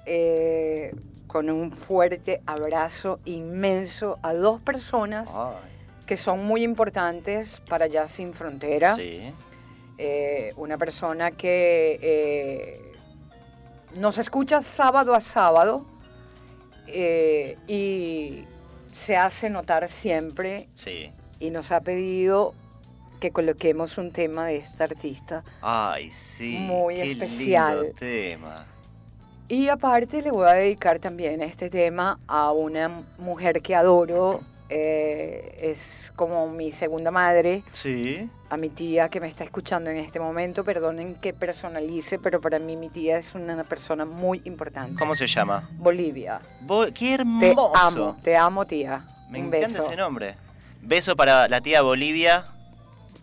eh, 0.08 0.96
con 1.32 1.50
un 1.50 1.72
fuerte 1.72 2.42
abrazo 2.46 3.22
inmenso 3.24 4.20
a 4.22 4.34
dos 4.34 4.60
personas 4.60 5.30
Ay, 5.34 5.72
que 6.06 6.18
son 6.18 6.46
muy 6.46 6.62
importantes 6.62 7.62
para 7.70 7.88
Jazz 7.88 8.12
Sin 8.12 8.34
Frontera. 8.34 8.96
sí. 8.96 9.32
Eh, 9.98 10.52
una 10.58 10.78
persona 10.80 11.30
que 11.32 12.00
eh, 12.02 12.82
nos 13.96 14.18
escucha 14.18 14.62
sábado 14.64 15.14
a 15.14 15.22
sábado 15.22 15.86
eh, 16.88 17.56
y 17.68 18.44
se 18.92 19.16
hace 19.16 19.50
notar 19.52 19.88
siempre 19.88 20.68
Sí. 20.74 21.12
y 21.40 21.52
nos 21.52 21.72
ha 21.72 21.82
pedido 21.82 22.56
que 23.20 23.30
coloquemos 23.32 24.00
un 24.00 24.12
tema 24.12 24.48
de 24.48 24.58
esta 24.58 24.86
artista. 24.86 25.44
Ay, 25.62 26.10
sí. 26.12 26.58
Muy 26.60 26.96
qué 26.96 27.12
especial. 27.12 27.82
lindo 27.84 27.96
tema. 28.00 28.66
Y 29.52 29.68
aparte 29.68 30.22
le 30.22 30.32
voy 30.32 30.48
a 30.48 30.54
dedicar 30.54 31.00
también 31.00 31.42
este 31.42 31.70
tema 31.70 32.18
a 32.26 32.54
una 32.54 33.02
mujer 33.18 33.62
que 33.62 33.76
adoro, 33.76 34.40
eh, 34.70 35.58
es 35.60 36.14
como 36.16 36.48
mi 36.48 36.72
segunda 36.72 37.12
madre, 37.12 37.62
Sí. 37.74 38.30
a 38.50 38.56
mi 38.56 38.70
tía 38.70 39.10
que 39.10 39.20
me 39.20 39.28
está 39.28 39.44
escuchando 39.44 39.90
en 39.90 39.98
este 39.98 40.22
momento, 40.22 40.64
perdonen 40.64 41.16
que 41.16 41.34
personalice, 41.34 42.18
pero 42.18 42.40
para 42.40 42.60
mí 42.60 42.78
mi 42.78 42.88
tía 42.88 43.18
es 43.18 43.36
una 43.36 43.62
persona 43.66 44.06
muy 44.06 44.42
importante. 44.46 44.96
¿Cómo 44.98 45.16
se 45.16 45.28
llama? 45.28 45.68
Bolivia. 45.74 46.40
Bo- 46.62 46.86
¡Qué 46.94 47.18
Te 47.42 47.54
amo, 47.76 48.16
te 48.24 48.38
amo 48.38 48.66
tía. 48.66 49.04
Me 49.30 49.40
Un 49.42 49.48
encanta 49.48 49.68
beso. 49.68 49.86
ese 49.86 49.98
nombre. 49.98 50.36
Beso 50.82 51.14
para 51.18 51.50
la 51.50 51.60
tía 51.60 51.82
Bolivia. 51.82 52.46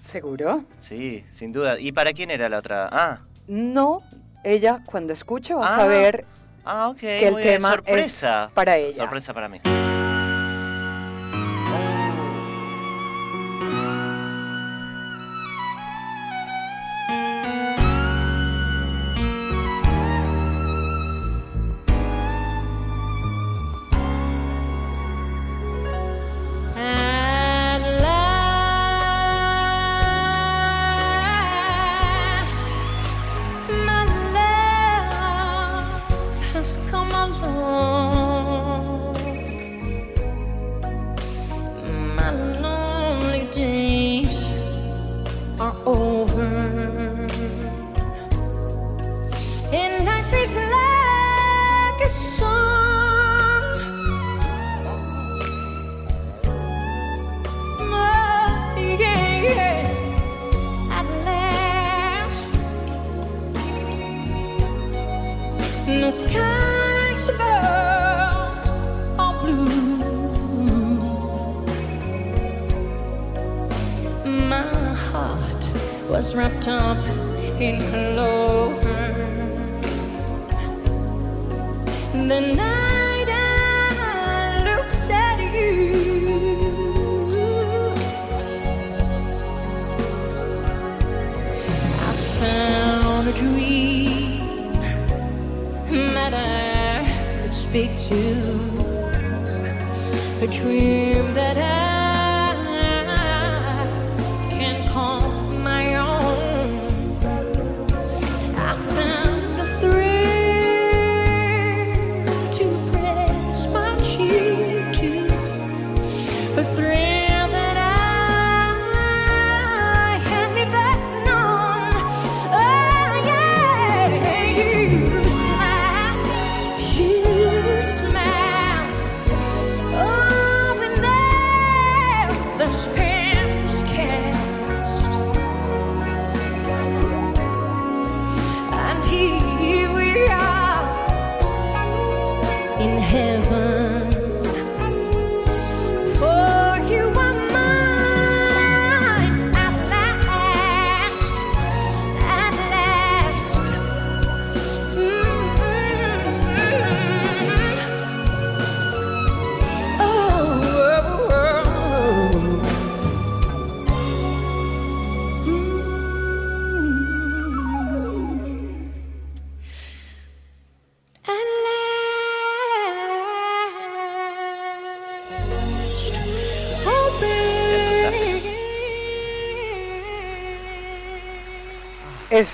¿Seguro? 0.05 0.63
Sí, 0.79 1.25
sin 1.33 1.53
duda. 1.53 1.81
¿Y 1.81 1.93
para 1.93 2.13
quién 2.13 2.31
era 2.31 2.51
la 2.51 2.59
otra? 2.59 2.87
Ah, 2.93 3.21
No, 3.47 4.03
ella 4.45 4.81
cuando 4.85 5.13
escuche 5.13 5.55
va 5.55 5.67
a 5.67 5.75
Ah, 5.75 5.79
saber 5.79 6.25
ah, 6.65 6.89
ok. 6.89 6.99
que 6.99 7.29
el 7.29 7.37
tema 7.37 7.71
sorpresa. 7.73 8.45
es 8.47 8.51
para 8.53 8.77
ella. 8.77 8.95
Sorpresa 8.95 9.35
para 9.35 9.49
mí. 9.49 9.61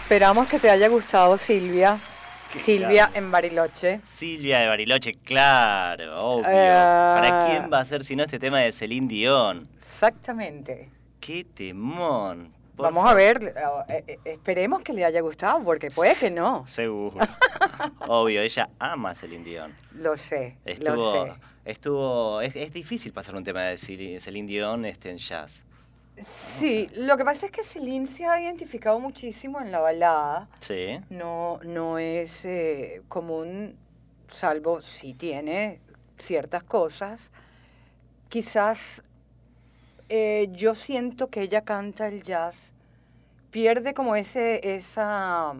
Esperamos 0.04 0.48
que 0.48 0.58
te 0.58 0.68
haya 0.70 0.88
gustado 0.88 1.38
Silvia. 1.38 1.98
Qué 2.52 2.58
Silvia 2.58 3.04
grande. 3.04 3.18
en 3.18 3.30
Bariloche. 3.30 4.00
Silvia 4.04 4.60
de 4.60 4.68
Bariloche, 4.68 5.14
claro, 5.14 6.22
obvio. 6.22 6.46
Ah. 6.46 7.16
¿Para 7.18 7.46
quién 7.46 7.72
va 7.72 7.80
a 7.80 7.84
ser 7.86 8.04
si 8.04 8.14
no 8.14 8.22
este 8.22 8.38
tema 8.38 8.60
de 8.60 8.70
Celine 8.70 9.08
Dion? 9.08 9.62
Exactamente. 9.78 10.90
¡Qué 11.20 11.44
temón! 11.44 12.52
Por 12.76 12.84
Vamos 12.84 13.08
a 13.10 13.14
ver, 13.14 13.54
eh, 13.88 14.04
eh, 14.06 14.18
esperemos 14.26 14.82
que 14.82 14.92
le 14.92 15.04
haya 15.06 15.20
gustado, 15.22 15.62
porque 15.64 15.90
puede 15.90 16.14
que 16.16 16.30
no. 16.30 16.66
Seguro. 16.66 17.16
obvio, 18.06 18.42
ella 18.42 18.68
ama 18.78 19.10
a 19.10 19.14
Celine 19.14 19.44
Dion. 19.44 19.74
Lo 19.94 20.16
sé, 20.16 20.56
lo 20.66 20.70
Estuvo, 20.72 21.24
sé. 21.24 21.32
estuvo, 21.64 22.40
es, 22.42 22.54
es 22.56 22.72
difícil 22.74 23.12
pasar 23.12 23.34
un 23.36 23.42
tema 23.44 23.62
de 23.62 23.76
Celi- 23.78 24.20
Celine 24.20 24.46
Dion 24.48 24.84
este, 24.84 25.10
en 25.10 25.18
jazz. 25.18 25.64
Sí, 26.26 26.88
lo 26.94 27.16
que 27.16 27.24
pasa 27.24 27.46
es 27.46 27.52
que 27.52 27.64
Celine 27.64 28.06
se 28.06 28.24
ha 28.24 28.40
identificado 28.40 29.00
muchísimo 29.00 29.60
en 29.60 29.72
la 29.72 29.80
balada. 29.80 30.48
Sí. 30.60 31.00
No, 31.10 31.58
no 31.64 31.98
es 31.98 32.44
eh, 32.44 33.02
común, 33.08 33.76
salvo 34.28 34.80
si 34.80 35.14
tiene 35.14 35.80
ciertas 36.18 36.62
cosas. 36.62 37.30
Quizás 38.28 39.02
eh, 40.08 40.48
yo 40.52 40.74
siento 40.74 41.28
que 41.28 41.42
ella 41.42 41.62
canta 41.62 42.06
el 42.06 42.22
jazz, 42.22 42.72
pierde 43.50 43.94
como 43.94 44.14
ese, 44.16 44.76
esa 44.76 45.54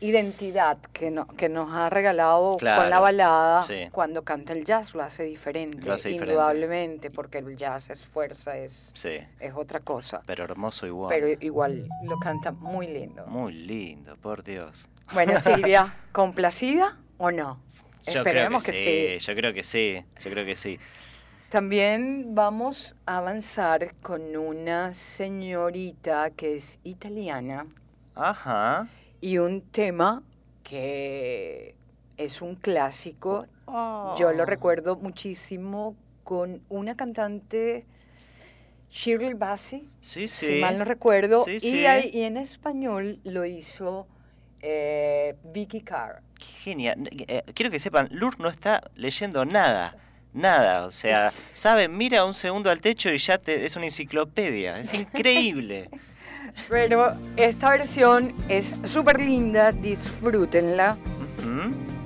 identidad 0.00 0.78
que, 0.92 1.10
no- 1.10 1.26
que 1.26 1.48
nos 1.48 1.72
ha 1.74 1.88
regalado 1.88 2.58
con 2.58 2.90
la 2.90 3.00
balada 3.00 3.62
sí. 3.62 3.88
cuando 3.92 4.22
canta 4.24 4.52
el 4.52 4.64
jazz, 4.64 4.94
lo 4.94 5.02
hace 5.02 5.22
diferente, 5.24 5.86
Lo 5.86 5.94
hace 5.94 6.08
diferente. 6.10 6.32
indudablemente, 6.34 7.10
porque 7.10 7.38
el 7.38 7.56
jazz 7.56 7.88
es 7.90 8.04
fuerza, 8.04 8.56
es, 8.58 8.90
Sí. 8.94 9.18
es 9.40 9.52
otra 9.54 9.80
cosa. 9.80 10.20
Pero 10.26 10.44
hermoso 10.44 10.86
igual. 10.86 11.08
Pero 11.08 11.28
igual 11.40 11.88
lo 12.04 12.18
canta 12.18 12.52
muy 12.52 12.86
lindo. 12.88 13.26
Muy 13.26 13.52
lindo, 13.54 14.16
por 14.16 14.44
Dios. 14.44 14.86
Bueno, 15.14 15.32
Silvia, 15.40 15.94
¿complacida 16.12 16.96
o 17.18 17.30
no? 17.30 17.58
Yo 18.06 18.20
Esperemos 18.20 18.62
creo 18.64 18.74
que, 18.74 18.84
que, 18.84 19.18
sí. 19.20 19.26
Yo 19.26 19.34
creo 19.34 19.52
que 19.54 19.62
sí, 19.62 20.04
yo 20.22 20.30
creo 20.30 20.44
que 20.44 20.56
sí. 20.56 20.78
También 21.48 22.34
vamos 22.34 22.94
a 23.06 23.18
avanzar 23.18 23.94
con 24.02 24.36
una 24.36 24.92
señorita 24.94 26.30
que 26.30 26.56
es 26.56 26.78
italiana 26.84 27.66
Ajá. 28.14 28.88
Y 29.20 29.38
un 29.38 29.62
tema 29.62 30.22
que 30.62 31.74
es 32.16 32.42
un 32.42 32.56
clásico. 32.56 33.46
Yo 34.18 34.32
lo 34.32 34.44
recuerdo 34.44 34.96
muchísimo 34.96 35.96
con 36.24 36.62
una 36.68 36.96
cantante, 36.96 37.84
Shirley 38.90 39.34
Bassey, 39.34 39.88
Sí, 40.00 40.28
sí. 40.28 40.46
si 40.46 40.60
mal 40.60 40.78
no 40.78 40.84
recuerdo, 40.84 41.44
Sí, 41.44 41.58
y, 41.62 42.22
en 42.22 42.36
español 42.36 43.20
lo 43.24 43.44
hizo 43.44 44.06
eh, 44.60 45.36
Vicky 45.52 45.82
Carr. 45.82 46.22
Genial. 46.62 47.08
Eh, 47.12 47.42
quiero 47.54 47.70
que 47.70 47.78
sepan, 47.78 48.08
Lur 48.10 48.40
no 48.40 48.48
está 48.48 48.82
leyendo 48.94 49.44
nada. 49.44 49.96
Nada, 50.32 50.86
o 50.86 50.90
sea, 50.90 51.30
sabe, 51.54 51.88
mira 51.88 52.24
un 52.24 52.34
segundo 52.34 52.70
al 52.70 52.80
techo 52.80 53.10
y 53.10 53.18
ya 53.18 53.38
te, 53.38 53.64
es 53.64 53.76
una 53.76 53.86
enciclopedia. 53.86 54.78
Es 54.78 54.92
increíble. 54.94 55.88
Pero 56.68 57.16
esta 57.36 57.70
versión 57.70 58.34
es 58.48 58.74
súper 58.84 59.20
linda, 59.20 59.72
disfrútenla. 59.72 60.96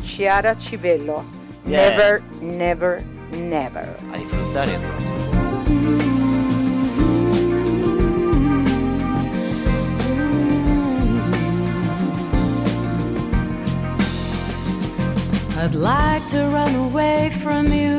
Chiara 0.03 0.55
Chivello. 0.57 1.25
Bien. 1.65 1.81
Never, 1.81 2.23
never, 2.41 3.03
never. 3.33 3.97
A 4.13 4.19
disfrutar 4.19 4.69
entonces. 4.69 5.11
I'd 15.63 15.75
like 15.75 16.27
to 16.31 16.49
run 16.49 16.75
away 16.75 17.29
from 17.43 17.67
you, 17.67 17.99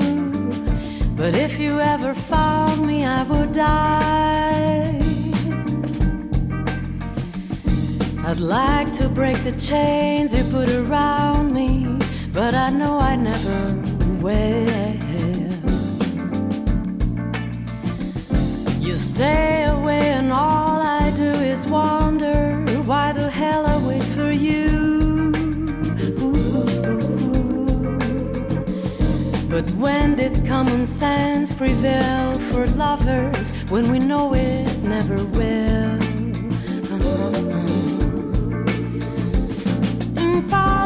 but 1.16 1.36
if 1.36 1.60
you 1.60 1.80
ever 1.80 2.16
found 2.16 2.88
me, 2.88 3.06
I 3.06 3.22
would 3.24 3.54
die. 3.54 5.01
I'd 8.24 8.40
like 8.40 8.94
to 8.94 9.10
break 9.10 9.38
the 9.44 9.52
chains 9.54 10.36
you 10.36 10.44
put 10.44 10.70
around 10.70 11.54
me, 11.54 11.98
but 12.32 12.54
I 12.54 12.70
know 12.70 13.00
I 13.00 13.16
never 13.16 13.76
will. 14.22 14.96
You 18.80 18.94
stay 18.94 19.64
away, 19.64 20.12
and 20.12 20.32
all 20.32 20.80
I 20.82 21.12
do 21.16 21.32
is 21.54 21.66
wonder 21.66 22.64
why 22.86 23.12
the 23.12 23.28
hell 23.28 23.66
I 23.66 23.78
wait 23.88 24.04
for 24.04 24.32
you. 24.32 25.32
But 29.50 29.68
when 29.72 30.16
did 30.16 30.46
common 30.46 30.86
sense 30.86 31.52
prevail 31.52 32.36
for 32.52 32.68
lovers 32.68 33.50
when 33.72 33.92
we 33.92 33.98
know 33.98 34.36
it 34.36 34.78
never 34.84 35.18
will? 35.26 35.71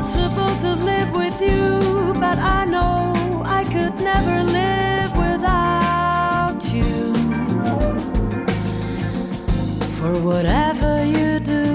Impossible 0.05 0.55
to 0.61 0.75
live 0.85 1.11
with 1.15 1.41
you, 1.41 2.13
but 2.19 2.37
I 2.37 2.63
know 2.65 3.41
I 3.43 3.63
could 3.63 3.95
never 4.03 4.43
live 4.43 5.11
without 5.17 6.61
you. 6.71 7.15
For 9.97 10.13
whatever 10.21 11.03
you 11.03 11.39
do, 11.39 11.65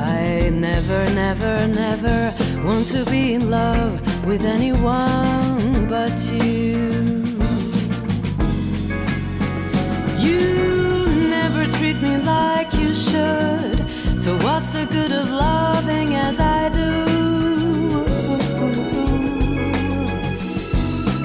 I 0.00 0.48
never, 0.48 1.10
never, 1.12 1.68
never 1.68 2.32
want 2.64 2.86
to 2.86 3.04
be 3.10 3.34
in 3.34 3.50
love 3.50 4.00
with 4.26 4.46
anyone 4.46 5.88
but 5.88 6.16
you. 6.32 7.22
You 10.26 11.06
never 11.28 11.66
treat 11.76 12.00
me 12.00 12.16
like 12.16 12.72
you. 12.72 12.83
So 14.24 14.34
what's 14.38 14.72
the 14.72 14.86
good 14.86 15.12
of 15.12 15.30
loving 15.30 16.14
as 16.14 16.40
I 16.40 16.70
do? 16.70 16.92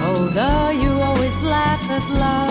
Although 0.03 0.69
you 0.71 0.91
always 1.07 1.37
laugh 1.41 1.89
at 1.89 2.05
love, 2.09 2.48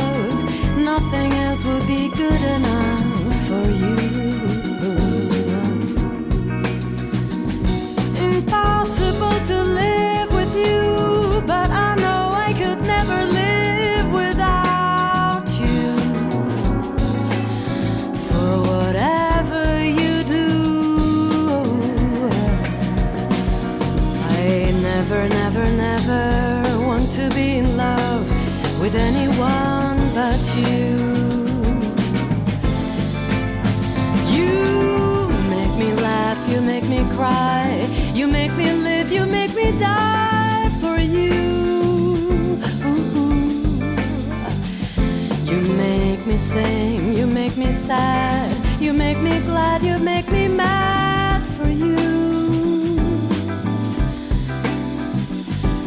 me 47.59 47.73
sad, 47.73 48.51
you 48.81 48.93
make 48.93 49.19
me 49.19 49.41
glad, 49.41 49.83
you 49.83 49.99
make 49.99 50.31
me 50.31 50.47
mad 50.47 51.43
for 51.57 51.69
you. 51.69 51.97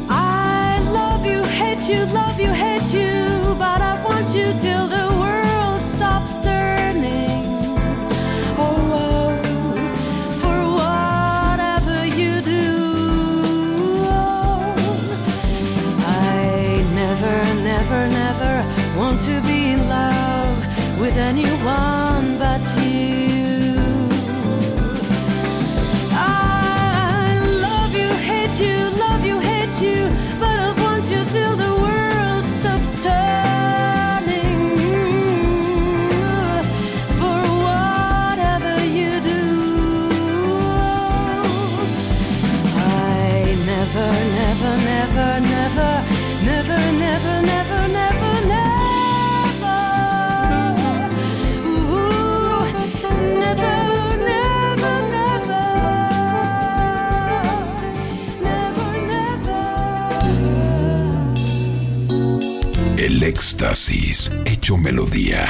I 0.09 0.79
love 0.91 1.25
you, 1.25 1.41
hate 1.43 1.87
you, 1.87 2.05
love 2.07 2.39
you, 2.39 2.51
hate 2.51 2.93
you, 2.93 3.55
but 3.57 3.79
I 3.81 4.03
want 4.03 4.35
you 4.35 4.53
till 4.59 4.87
the 4.87 5.00
El 63.21 63.27
éxtasis 63.27 64.31
hecho 64.47 64.77
melodía. 64.77 65.45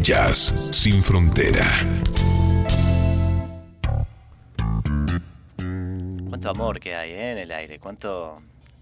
Jazz 0.00 0.70
sin 0.72 1.02
frontera. 1.02 1.66
Cuánto 6.30 6.48
amor 6.48 6.80
que 6.80 6.96
hay 6.96 7.10
¿eh? 7.10 7.32
en 7.32 7.38
el 7.38 7.52
aire, 7.52 7.78
cuánto. 7.78 8.36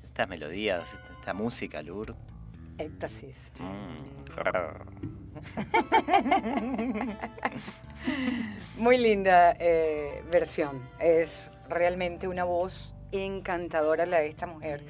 Estas 0.05 0.29
melodías, 0.29 0.85
esta 1.19 1.35
música, 1.35 1.83
Lur. 1.83 2.15
Éxtasis. 2.79 3.51
Mm. 3.59 3.97
Muy 8.81 8.97
linda 8.99 9.57
eh, 9.59 10.23
versión. 10.31 10.89
Es 11.01 11.51
realmente 11.69 12.29
una 12.29 12.45
voz 12.45 12.95
encantadora 13.11 14.07
la 14.07 14.19
de 14.19 14.29
esta 14.29 14.47
mujer. 14.47 14.85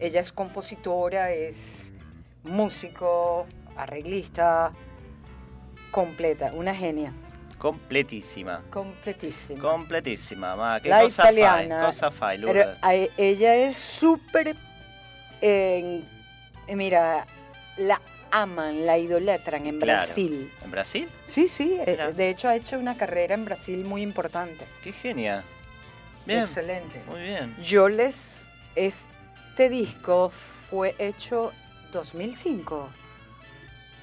Ella 0.00 0.18
es 0.18 0.32
compositora, 0.32 1.30
es 1.30 1.83
músico, 2.44 3.46
arreglista, 3.76 4.72
completa, 5.90 6.52
una 6.54 6.74
genia, 6.74 7.12
Completísima. 7.58 8.62
completísima. 8.70 9.60
Completísima, 9.62 10.54
ma. 10.56 10.80
¿Qué 10.80 10.88
la 10.90 11.00
cosa 11.00 11.22
italiana. 11.22 11.76
fai? 11.80 11.86
Cosa 11.86 12.10
fai, 12.10 12.40
pero 12.42 12.70
a- 12.82 12.94
ella 12.94 13.54
es 13.56 13.76
súper. 13.76 14.54
eh, 15.40 16.02
mira, 16.68 17.26
la 17.78 18.00
aman, 18.30 18.84
la 18.86 18.98
idolatran 18.98 19.66
en 19.66 19.78
Claro. 19.80 20.02
Brasil. 20.06 20.50
¿En 20.64 20.70
Brasil? 20.70 21.08
Sí, 21.26 21.48
sí, 21.48 21.78
eh, 21.80 21.84
Mira. 21.92 22.10
de 22.12 22.30
hecho 22.30 22.48
ha 22.48 22.56
hecho 22.56 22.78
una 22.78 22.96
carrera 22.96 23.34
en 23.34 23.44
Brasil 23.44 23.84
muy 23.84 24.02
importante. 24.02 24.66
Qué 24.82 24.92
genia. 24.92 25.42
Bien. 26.26 26.40
Excelente. 26.40 27.02
Muy 27.06 27.20
bien. 27.22 27.54
Yo 27.62 27.88
les. 27.88 28.46
Este 28.74 29.68
disco 29.68 30.30
fue 30.70 30.94
hecho 30.98 31.52
2005. 31.94 32.88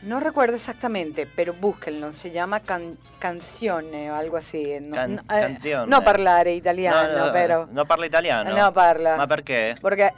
No 0.04 0.20
recuerdo 0.20 0.56
exactamente, 0.56 1.28
pero 1.36 1.54
búsquenlo. 1.54 2.12
Se 2.14 2.32
llama 2.32 2.62
can- 2.62 2.98
Canzone 3.20 4.10
o 4.12 4.16
algo 4.16 4.38
así. 4.38 4.80
No, 4.82 4.96
Can- 4.96 5.16
no, 5.18 5.36
eh, 5.36 5.86
no 5.88 6.04
parlare 6.04 6.56
italiano, 6.56 7.20
no, 7.20 7.26
no, 7.28 7.32
pero. 7.34 7.68
no 7.72 7.86
parla 7.86 8.08
italiano. 8.08 8.56
No 8.56 8.74
parla. 8.74 9.16
Ma 9.16 9.28
perché? 9.28 9.76
Porque 9.80 10.10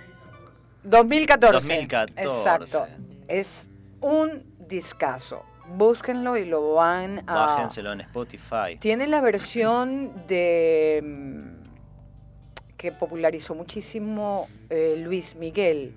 2014. 0.83 1.53
2014. 1.53 2.21
Exacto. 2.23 2.87
Es 3.27 3.67
un 3.99 4.43
discazo. 4.57 5.43
Búsquenlo 5.67 6.37
y 6.37 6.45
lo 6.45 6.75
van 6.75 7.23
a. 7.27 7.33
Bájenselo 7.33 7.91
en 7.91 8.01
Spotify. 8.01 8.77
Tiene 8.79 9.07
la 9.07 9.19
versión 9.19 10.25
de 10.27 11.01
mm, 11.03 12.77
que 12.77 12.91
popularizó 12.93 13.53
muchísimo 13.53 14.47
eh, 14.69 14.95
Luis 14.97 15.35
Miguel. 15.35 15.93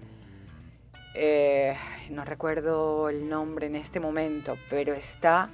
Eh, 1.18 1.74
no 2.10 2.24
recuerdo 2.24 3.08
el 3.08 3.28
nombre 3.28 3.66
en 3.66 3.76
este 3.76 4.00
momento, 4.00 4.58
pero 4.68 4.92
está 4.92 5.48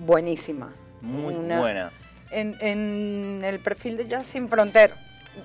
buenísima. 0.00 0.72
Muy 1.00 1.34
Una- 1.34 1.60
buena. 1.60 1.90
En, 2.32 2.56
en 2.60 3.42
el 3.44 3.60
perfil 3.60 3.96
de 3.96 4.06
Jazz 4.08 4.26
Sin 4.26 4.48
Fronter. 4.48 4.92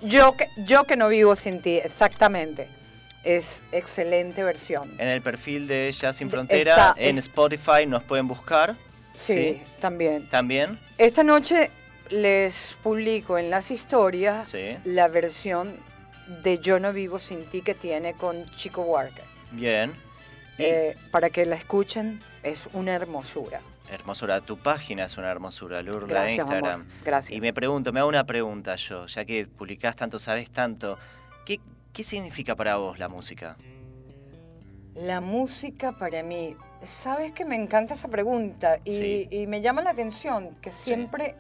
Yo 0.02 0.36
que, 0.36 0.48
yo 0.66 0.84
que 0.86 0.96
no 0.98 1.08
vivo 1.10 1.36
sin 1.36 1.62
ti, 1.62 1.78
exactamente. 1.78 2.68
Es 3.24 3.64
excelente 3.72 4.43
versión. 4.43 4.91
En 5.00 5.08
el 5.10 5.22
perfil 5.22 5.68
de 5.68 5.91
Jazz 5.91 6.16
Sin 6.18 6.30
Frontera, 6.30 6.72
está- 6.72 6.96
en 6.98 7.18
Spotify 7.20 7.86
nos 7.88 8.04
pueden 8.04 8.28
buscar. 8.28 8.76
Sí, 9.16 9.62
también. 9.80 10.28
También. 10.30 10.78
Esta 10.98 11.24
noche 11.24 11.70
les 12.10 12.76
publico 12.84 13.38
en 13.38 13.50
las 13.50 13.70
historias 13.72 14.50
Sí. 14.50 14.78
la 14.86 15.08
versión 15.08 15.76
de 16.43 16.58
Yo 16.60 16.80
no 16.80 16.91
vivo 16.93 17.20
sin 17.20 17.46
ti 17.46 17.62
que 17.62 17.74
tiene 17.76 18.14
con 18.14 18.46
Chico 18.58 18.82
Walker. 18.82 19.24
Bien. 19.52 19.93
Eh, 20.58 20.96
para 21.12 21.30
que 21.30 21.46
la 21.46 21.56
escuchen, 21.56 22.22
es 22.43 22.68
una 22.74 22.93
hermosura. 22.96 23.62
hermosura, 23.91 24.41
tu 24.41 24.58
página 24.58 25.06
es 25.06 25.18
una 25.18 25.30
hermosura, 25.30 25.82
Lourdes, 25.84 26.08
de 26.08 26.14
Gracias, 26.14 26.38
Instagram. 26.39 26.82
amor. 26.82 26.93
Gracias. 27.04 27.38
Y 27.38 27.41
me 27.41 27.54
pregunto, 27.54 27.93
me 27.93 28.00
hago 28.00 28.10
una 28.10 28.24
pregunta 28.26 28.76
yo, 28.76 29.06
ya 29.08 29.26
que 29.26 29.46
publicás 29.48 29.96
tanto, 29.96 30.18
sabes 30.18 30.50
tanto. 30.52 30.98
¿Qué, 31.46 31.60
qué 31.93 32.04
significa 32.04 32.56
para 32.56 32.78
vos 32.78 32.98
la 32.98 33.08
música? 33.10 33.56
La 34.96 35.20
música 35.22 35.91
para 35.91 36.24
mí, 36.24 36.56
sabes 36.82 37.34
que 37.34 37.43
me 37.46 37.56
encanta 37.56 37.93
esa 37.96 38.08
pregunta 38.08 38.80
y, 38.86 38.91
Sí. 38.98 39.28
y 39.30 39.46
me 39.48 39.62
llama 39.62 39.82
la 39.82 39.89
atención 39.91 40.56
que 40.62 40.72
siempre 40.72 41.36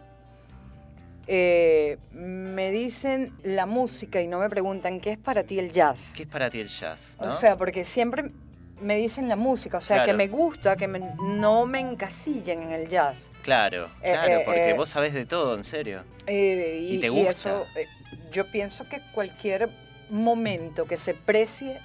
eh, 1.27 1.97
me 2.11 2.71
dicen 2.71 3.33
la 3.43 3.65
música 3.65 4.21
y 4.21 4.27
no 4.27 4.39
me 4.39 4.49
preguntan 4.49 4.99
qué 4.99 5.11
es 5.11 5.17
para 5.17 5.43
ti 5.43 5.59
el 5.59 5.71
jazz. 5.71 6.13
¿Qué 6.15 6.23
es 6.23 6.29
para 6.29 6.49
ti 6.49 6.59
el 6.59 6.67
jazz? 6.69 6.99
O 7.17 7.25
no? 7.27 7.39
sea, 7.39 7.57
porque 7.57 7.85
siempre 7.85 8.25
me 8.81 8.97
dicen 8.97 9.29
la 9.29 9.35
música, 9.35 9.77
o 9.77 9.81
sea, 9.81 10.03
que 10.03 10.13
me 10.13 10.27
gusta, 10.27 10.75
que 10.75 10.87
me- 10.87 10.99
no 11.21 11.65
me 11.65 11.79
encasillen 11.79 12.61
en 12.63 12.71
el 12.73 12.87
jazz. 12.89 13.31
Claro, 13.41 13.85
Eh, 14.01 14.11
claro, 14.11 14.39
eh, 14.39 14.43
porque 14.45 14.69
eh, 14.71 14.73
vos 14.73 14.89
sabés 14.89 15.13
de 15.13 15.25
todo, 15.25 15.55
en 15.55 15.63
serio. 15.63 16.03
Eh, 16.27 16.79
¿Y 16.89 16.99
te 16.99 17.09
gusta? 17.09 17.31
eso, 17.31 17.65
yo 18.31 18.45
pienso 18.51 18.87
que 18.89 18.99
cualquier 19.13 19.69
momento 20.09 20.85
que 20.85 20.97
se 20.97 21.13
precie, 21.13 21.79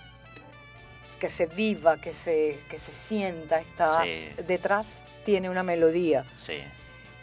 que 1.20 1.28
se 1.28 1.47
viva, 1.47 1.99
que 2.01 2.12
se, 2.12 2.59
que 2.70 2.78
se 2.78 2.93
sienta, 2.93 3.61
está 3.61 4.03
Sí. 4.03 4.28
detrás, 4.47 4.99
tiene 5.24 5.49
una 5.51 5.62
melodía. 5.62 6.24
Sí. 6.38 6.59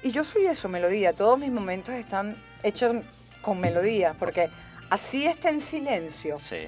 Y 0.08 0.12
yo 0.12 0.24
soy 0.24 0.46
eso, 0.46 0.70
melodía. 0.70 1.12
Todos 1.12 1.38
mis 1.38 1.52
momentos 1.52 1.94
están 1.94 2.38
hechos 2.64 2.96
con 3.42 3.60
melodías, 3.60 4.16
porque 4.18 4.48
así 4.90 5.26
está 5.26 5.50
en 5.50 5.60
silencio. 5.60 6.40
Sí, 6.42 6.64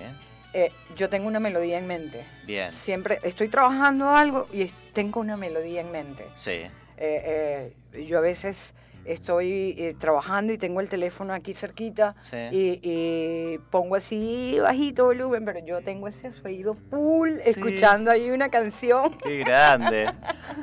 eh, 0.53 0.73
yo 0.97 1.07
tengo 1.07 1.25
una 1.29 1.39
melodía 1.39 1.77
en 1.77 1.87
mente. 1.87 2.25
bien. 2.45 2.73
Siempre 2.83 3.19
estoy 3.23 3.47
trabajando 3.47 4.09
algo 4.09 4.45
y 4.51 4.65
tengo 4.91 5.21
una 5.21 5.37
melodía 5.37 5.79
en 5.79 5.89
mente. 5.89 6.25
Sí, 6.35 6.63
Eh, 7.01 7.71
eh, 7.95 8.05
yo 8.05 8.17
a 8.17 8.21
veces 8.21 8.73
estoy 9.05 9.75
eh, 9.77 9.95
trabajando 9.97 10.53
y 10.53 10.57
tengo 10.57 10.81
el 10.81 10.87
teléfono 10.87 11.33
aquí 11.33 11.53
cerquita 11.53 12.15
sí. 12.21 12.37
y, 12.51 12.79
y 12.83 13.57
pongo 13.69 13.95
así 13.95 14.57
bajito 14.59 15.05
volumen, 15.05 15.45
pero 15.45 15.59
yo 15.65 15.81
tengo 15.81 16.07
ese 16.07 16.31
oído 16.43 16.75
full 16.89 17.29
escuchando 17.43 18.11
ahí 18.11 18.31
una 18.31 18.49
canción 18.49 19.17
Qué 19.23 19.39
grande. 19.39 20.09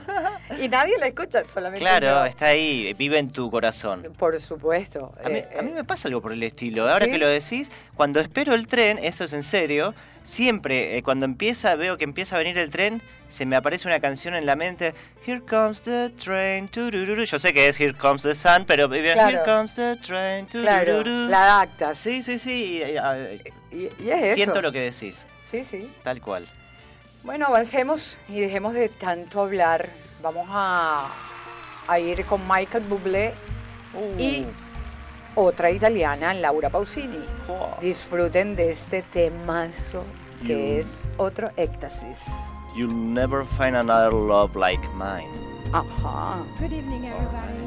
y 0.63 0.69
nadie 0.69 0.99
la 0.99 1.07
escucha, 1.07 1.45
solamente 1.45 1.81
claro, 1.81 2.07
yo. 2.07 2.25
está 2.27 2.47
ahí, 2.47 2.93
vive 2.95 3.19
en 3.19 3.31
tu 3.31 3.51
corazón. 3.51 4.13
Por 4.19 4.39
supuesto. 4.41 5.13
A 5.25 5.29
mí, 5.29 5.39
eh, 5.39 5.49
a 5.59 5.63
mí 5.63 5.71
eh, 5.71 5.75
me 5.75 5.85
pasa 5.85 6.09
algo 6.09 6.21
por 6.21 6.33
el 6.33 6.43
estilo. 6.43 6.89
Ahora 6.89 7.07
¿Sí? 7.07 7.11
que 7.11 7.19
lo 7.19 7.29
decís, 7.29 7.71
cuando 7.95 8.21
espero 8.21 8.55
el 8.55 8.67
tren, 8.67 8.99
esto 8.99 9.25
es 9.25 9.33
en 9.33 9.43
serio, 9.43 9.95
siempre 10.27 10.99
eh, 10.99 11.03
cuando 11.03 11.25
empieza, 11.25 11.75
veo 11.77 11.97
que 11.97 12.05
empieza 12.05 12.37
a 12.37 12.39
venir 12.41 12.59
el 12.59 12.71
tren, 12.71 13.01
se 13.29 13.47
me 13.47 13.57
aparece 13.57 13.89
una 13.89 14.01
canción 14.01 14.35
en 14.35 14.45
la 14.45 14.57
mente. 14.57 14.93
Here 15.27 15.41
comes 15.41 15.83
the 15.83 16.11
train. 16.11 16.69
turururu. 16.69 17.25
Yo 17.25 17.39
sé 17.39 17.53
que 17.53 17.69
es 17.69 17.81
Here 17.81 17.95
comes 17.95 18.23
the 18.23 18.35
sun, 18.35 18.65
pero 18.67 18.93
eh, 18.93 19.13
Claro. 19.15 19.39
Here 19.39 19.45
comes 19.45 19.75
the 19.77 19.97
train. 19.97 20.47
claro, 20.47 20.99
turururu. 21.03 21.29
la 21.31 21.45
adaptas. 21.45 21.99
Sí, 21.99 22.23
sí, 22.23 22.39
sí. 22.39 22.81
eh, 22.83 22.99
eh, 23.01 23.53
Y, 23.73 24.05
y 24.05 24.11
es 24.11 24.35
Siento 24.35 24.55
eso. 24.57 24.63
lo 24.63 24.73
que 24.73 24.81
decís, 24.81 25.17
Sí, 25.51 25.63
sí. 25.65 25.91
tal 26.03 26.21
cual. 26.21 26.47
Bueno, 27.23 27.47
avancemos 27.47 28.19
y 28.29 28.41
dejemos 28.41 28.75
de 28.75 28.89
tanto 28.89 29.41
hablar. 29.43 29.91
Vamos 30.23 30.47
a, 30.51 31.09
a 31.89 32.01
ir 32.01 32.25
con 32.25 32.41
Michael 32.49 32.85
Bublé 32.85 33.33
y 34.19 34.45
otra 35.37 35.71
italiana, 35.71 36.35
Laura 36.35 36.69
Pausini. 36.71 37.25
Wow. 37.49 37.77
Disfruten 37.81 38.57
de 38.57 38.71
este 38.73 39.03
temazo 39.13 40.03
que 40.45 40.75
You- 40.77 40.81
es 40.81 41.03
otro 41.19 41.51
éxtasis. 41.57 42.25
You'll 42.77 42.93
never 42.93 43.45
find 43.57 43.77
another 43.77 44.13
love 44.13 44.55
like 44.57 44.83
mine. 44.97 45.29
Ajá. 45.73 46.43
Good 46.61 46.73
evening, 46.73 47.07
everybody. 47.07 47.67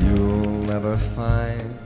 You'll 0.00 0.66
never 0.66 0.96
find 0.96 1.78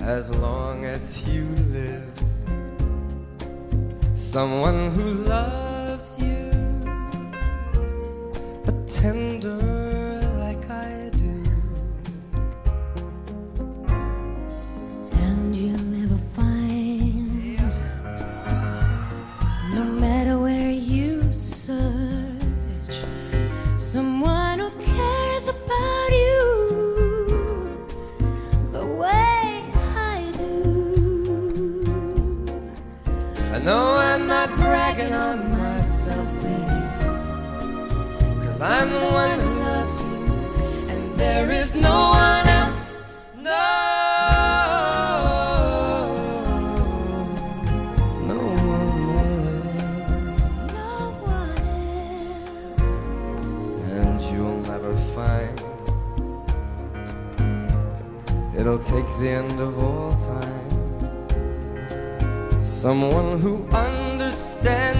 as 0.00 0.30
long 0.30 0.84
as 0.84 1.22
you 1.26 1.44
live 1.72 2.04
someone 4.14 4.90
who 4.92 5.10
loves 5.28 5.65
tender 9.00 10.20
like 10.38 10.70
I 10.70 11.10
do. 11.12 11.34
And 15.12 15.54
you'll 15.54 15.88
never 15.98 16.18
find, 16.34 17.70
no 19.74 19.84
matter 19.84 20.38
where 20.38 20.70
you 20.70 21.30
search, 21.30 23.04
someone 23.76 24.60
who 24.60 24.70
cares 24.70 25.48
about 25.48 26.10
you 26.22 26.46
the 28.72 28.86
way 28.86 29.64
I 30.14 30.32
do. 30.38 30.56
I 33.52 33.58
know 33.58 33.84
I'm 34.08 34.26
not 34.26 34.48
bragging 34.56 35.12
on 35.12 35.55
the 38.58 38.64
one 38.64 39.38
who 39.40 39.50
loves 39.60 40.00
you, 40.00 40.06
and 40.88 41.14
there 41.18 41.50
is 41.52 41.74
no 41.74 42.10
one 42.10 42.46
else. 42.48 42.92
No, 43.36 43.66
no 48.30 48.38
one 48.72 49.38
else. 49.58 49.82
No 50.72 50.90
one 51.34 51.58
else. 52.64 52.80
and 53.90 54.20
you'll 54.32 54.62
never 54.72 54.94
find 55.14 55.56
it'll 58.58 58.78
take 58.78 59.08
the 59.20 59.28
end 59.28 59.60
of 59.60 59.78
all 59.78 60.16
time 60.34 60.70
someone 62.62 63.38
who 63.40 63.66
understands 63.68 64.95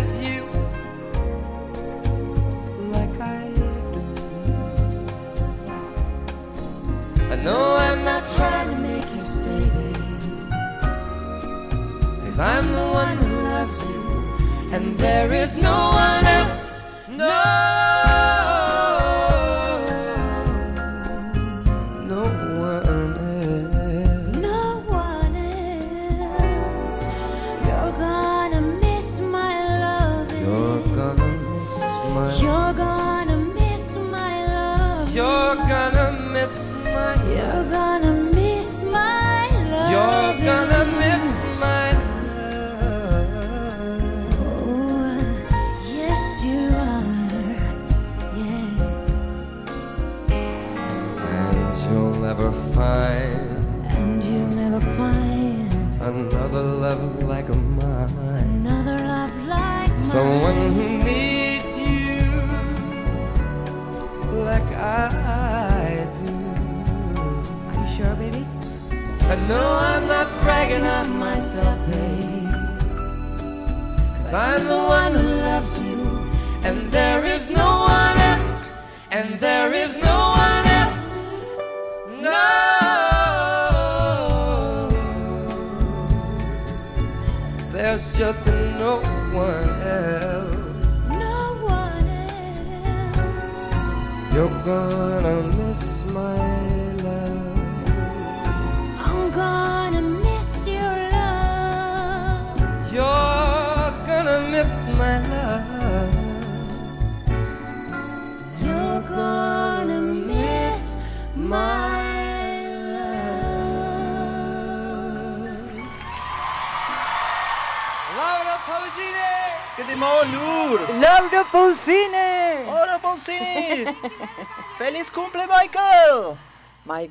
Cause 12.36 12.54
I'm 12.54 12.70
the 12.70 12.86
one 12.92 13.16
who 13.16 13.42
loves 13.44 13.80
you, 13.80 14.74
and 14.74 14.98
there 14.98 15.32
is 15.32 15.56
no 15.56 15.72
one 15.72 16.24
else. 16.26 16.55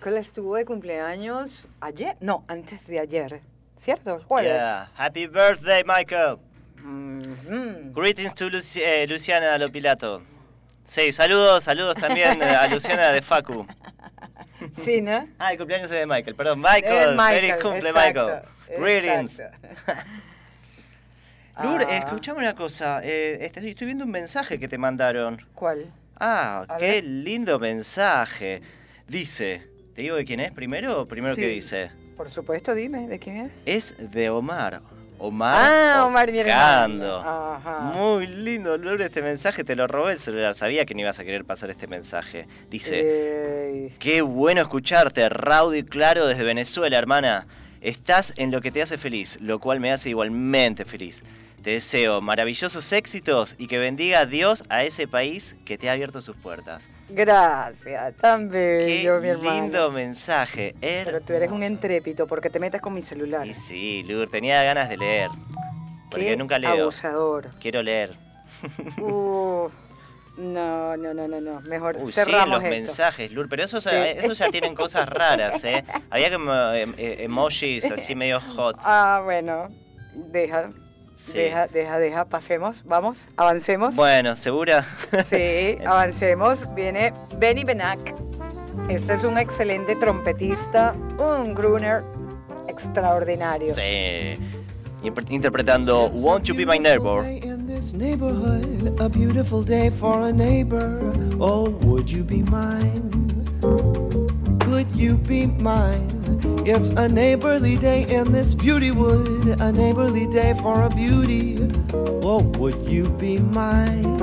Michael 0.06 0.18
estuvo 0.22 0.56
de 0.56 0.66
cumpleaños 0.66 1.68
ayer, 1.82 2.16
no, 2.20 2.46
antes 2.48 2.86
de 2.86 3.00
ayer, 3.00 3.42
¿cierto? 3.76 4.20
Jueves. 4.28 4.52
Yeah. 4.54 4.92
Happy 4.96 5.26
birthday, 5.26 5.84
Michael. 5.84 6.38
Mhm. 6.78 7.92
Greetings 7.92 8.36
to 8.36 8.48
Luci- 8.52 8.84
eh, 8.84 9.08
Luciana 9.08 9.58
Lopilato. 9.58 10.22
Sí, 10.84 11.12
saludos, 11.12 11.64
saludos 11.64 11.96
también 11.98 12.40
eh, 12.40 12.46
a 12.56 12.68
Luciana 12.68 13.12
de 13.12 13.22
Facu. 13.24 13.66
Sí, 14.80 15.02
¿no? 15.02 15.28
Ah, 15.40 15.52
el 15.52 15.58
cumpleaños 15.58 15.90
es 15.92 15.98
de 15.98 16.06
Michael, 16.06 16.36
perdón. 16.36 16.60
Michael, 16.60 17.18
feliz 17.20 17.56
cumple, 17.62 17.90
exacto, 17.90 18.26
Michael. 18.70 18.82
Greetings. 18.84 19.42
Lur, 21.64 21.82
Ah. 21.90 21.98
escuchame 21.98 22.40
una 22.40 22.56
cosa. 22.56 23.02
eh, 23.04 23.40
este- 23.42 23.68
estoy 23.70 23.86
viendo 23.86 24.06
un 24.06 24.12
mensaje 24.12 24.60
que 24.60 24.68
te 24.68 24.78
mandaron. 24.78 25.44
¿Cuál? 25.56 25.92
Ah, 26.20 26.64
A 26.70 26.78
qué 26.78 26.86
ver. 26.92 27.04
lindo 27.06 27.58
mensaje. 27.60 28.62
Dice, 29.08 29.68
¿te 29.96 30.02
digo 30.02 30.16
de 30.16 30.26
quién 30.26 30.40
es 30.40 30.52
primero 30.52 31.02
o 31.02 31.06
primero 31.06 31.36
Sí. 31.36 31.42
qué 31.42 31.48
dice? 31.48 31.92
Por 32.18 32.30
supuesto, 32.30 32.74
dime, 32.76 33.08
¿de 33.08 33.20
quién 33.20 33.38
es? 33.38 33.52
Es 33.66 34.12
de 34.12 34.30
Omar. 34.30 34.82
Omar. 35.18 35.72
Ah, 35.72 36.06
Omar, 36.06 36.32
mi. 36.32 36.40
Ajá. 36.42 37.92
Muy 37.96 38.28
lindo, 38.28 38.78
Lur, 38.78 39.02
este 39.02 39.22
mensaje. 39.22 39.64
Te 39.64 39.76
lo 39.76 39.88
robé 39.88 40.14
el 40.14 40.20
celular. 40.20 40.56
Sabía 40.56 40.86
que 40.86 40.94
no 40.94 41.02
ibas 41.02 41.20
a 41.20 41.24
querer 41.24 41.46
pasar 41.46 41.70
este 41.70 41.88
mensaje. 41.88 42.48
Dice, 42.70 43.02
Eh, 43.04 43.96
qué 44.00 44.22
bueno 44.22 44.62
escucharte, 44.62 45.28
raudo 45.30 45.76
y 45.76 45.84
claro 45.84 46.28
desde 46.28 46.44
Venezuela, 46.44 46.98
hermana. 46.98 47.48
Estás 47.82 48.34
en 48.38 48.52
lo 48.52 48.62
que 48.62 48.72
te 48.72 48.82
hace 48.82 48.98
feliz, 48.98 49.38
lo 49.42 49.60
cual 49.60 49.80
me 49.80 49.92
hace 49.92 50.10
igualmente 50.10 50.86
feliz. 50.86 51.22
Te 51.64 51.72
deseo 51.72 52.20
maravillosos 52.22 52.92
éxitos 52.92 53.56
y 53.58 53.68
que 53.68 53.78
bendiga 53.78 54.20
a 54.20 54.26
Dios 54.26 54.64
a 54.70 54.84
ese 54.84 55.08
país 55.08 55.56
que 55.66 55.78
te 55.78 55.90
ha 55.90 55.94
abierto 55.94 56.22
sus 56.22 56.36
puertas. 56.36 56.82
Gracias, 57.10 58.16
tan 58.18 58.50
Qué 58.50 58.58
bello, 58.58 59.22
mi 59.22 59.28
hermano. 59.30 59.62
lindo 59.62 59.92
mensaje. 59.92 60.76
Pero 60.80 61.22
tú 61.22 61.34
eres 61.34 61.52
un 61.52 61.64
entrépito, 61.64 62.28
porque 62.28 62.50
te 62.50 62.60
metes 62.60 62.82
con 62.82 62.94
mi 62.94 63.02
celular. 63.02 63.46
Y 63.46 63.54
sí, 63.54 64.04
Lur, 64.04 64.30
tenía 64.30 64.62
ganas 64.64 64.90
de 64.90 64.98
leer. 64.98 65.30
Porque 66.10 66.26
Qué 66.28 66.38
nunca 66.38 66.60
leo. 66.60 66.84
abusador. 66.84 67.48
Quiero 67.60 67.82
leer. 67.84 68.12
Uh, 69.00 69.70
no, 70.38 70.98
no, 70.98 71.14
no, 71.14 71.28
no, 71.28 71.42
no. 71.42 71.62
Mejor 71.62 71.98
Uy, 72.00 72.08
sí, 72.08 72.14
cerramos 72.14 72.62
los 72.62 72.64
esto. 72.64 72.76
mensajes, 72.76 73.32
Lur, 73.32 73.48
pero 73.50 73.64
esos, 73.64 73.84
Sí. 73.84 73.90
esos 73.92 74.38
ya 74.38 74.50
tienen 74.50 74.76
cosas 74.76 75.08
raras, 75.10 75.64
¿eh? 75.64 75.84
Había 76.10 76.32
como 76.32 76.52
eh, 76.54 76.88
eh, 76.98 77.18
emojis 77.22 77.86
así 77.92 78.16
medio 78.16 78.40
hot. 78.40 78.78
Ah, 78.82 79.22
bueno, 79.24 79.68
deja, 80.32 80.70
Sí. 81.26 81.40
deja, 81.40 81.68
deja, 81.68 81.98
deja, 82.00 82.26
pasemos, 82.26 82.84
vamos, 82.86 83.18
avancemos. 83.36 83.96
Bueno, 83.96 84.36
¿segura? 84.38 84.86
Sí, 85.30 85.78
avancemos. 85.86 86.60
Viene 86.76 87.14
Benny 87.38 87.64
Benac. 87.64 88.16
Este 88.90 89.14
es 89.14 89.24
un 89.24 89.38
excelente 89.38 89.96
trompetista, 89.96 90.94
un 91.18 91.56
crooner 91.56 92.04
extraordinario. 92.68 93.74
Sí. 93.74 94.36
Interpretando 95.30 96.10
Won't 96.10 96.46
You 96.46 96.56
Be 96.56 96.66
My 96.66 96.80
Neighbor. 96.80 97.24
In 97.26 97.68
this 97.68 97.94
neighborhood, 97.94 99.00
a 99.00 99.08
beautiful 99.08 99.64
day 99.64 99.90
for 99.90 100.28
a 100.28 100.32
neighbor. 100.32 101.00
Oh, 101.40 101.70
would 101.84 102.10
you 102.10 102.24
be 102.24 102.42
mine? 102.44 103.12
Could 104.86 105.00
you 105.00 105.16
be 105.16 105.46
mine? 105.48 106.10
It's 106.66 106.90
a 106.90 107.10
neighborly 107.10 107.76
day 107.76 108.04
in 108.04 108.32
this 108.32 108.54
beauty 108.54 108.92
wood, 108.92 109.60
a 109.60 109.72
neighborly 109.72 110.28
day 110.28 110.54
for 110.62 110.84
a 110.84 110.90
beauty. 110.90 111.58
Oh, 111.94 112.44
would 112.60 112.76
you 112.88 113.10
be 113.10 113.38
mine? 113.40 114.18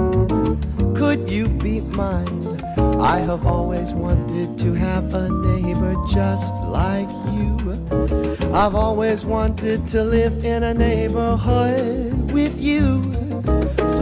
Could 0.94 1.28
you 1.28 1.48
be 1.48 1.80
mine? 1.80 2.60
I 3.00 3.18
have 3.18 3.44
always 3.44 3.92
wanted 3.92 4.56
to 4.58 4.72
have 4.74 5.12
a 5.14 5.28
neighbor 5.28 5.96
just 6.08 6.54
like 6.62 7.08
you. 7.34 7.56
I've 8.54 8.74
always 8.74 9.24
wanted 9.24 9.88
to 9.88 10.04
live 10.04 10.44
in 10.44 10.62
a 10.62 10.72
neighborhood 10.72 12.30
with 12.30 12.60
you. 12.60 13.02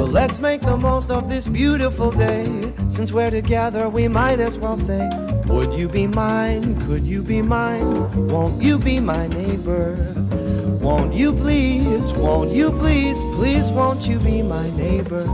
So 0.00 0.06
let's 0.06 0.38
make 0.40 0.62
the 0.62 0.78
most 0.78 1.10
of 1.10 1.28
this 1.28 1.46
beautiful 1.46 2.10
day. 2.10 2.72
Since 2.88 3.12
we're 3.12 3.30
together, 3.30 3.86
we 3.90 4.08
might 4.08 4.40
as 4.40 4.56
well 4.56 4.78
say, 4.78 5.10
Would 5.48 5.74
you 5.74 5.90
be 5.90 6.06
mine? 6.06 6.80
Could 6.86 7.06
you 7.06 7.22
be 7.22 7.42
mine? 7.42 8.26
Won't 8.28 8.62
you 8.62 8.78
be 8.78 8.98
my 8.98 9.26
neighbor? 9.26 10.14
Won't 10.80 11.12
you 11.12 11.34
please? 11.34 12.14
Won't 12.14 12.50
you 12.50 12.70
please? 12.70 13.20
Please, 13.34 13.70
won't 13.72 14.08
you 14.08 14.18
be 14.20 14.40
my 14.40 14.70
neighbor? 14.70 15.30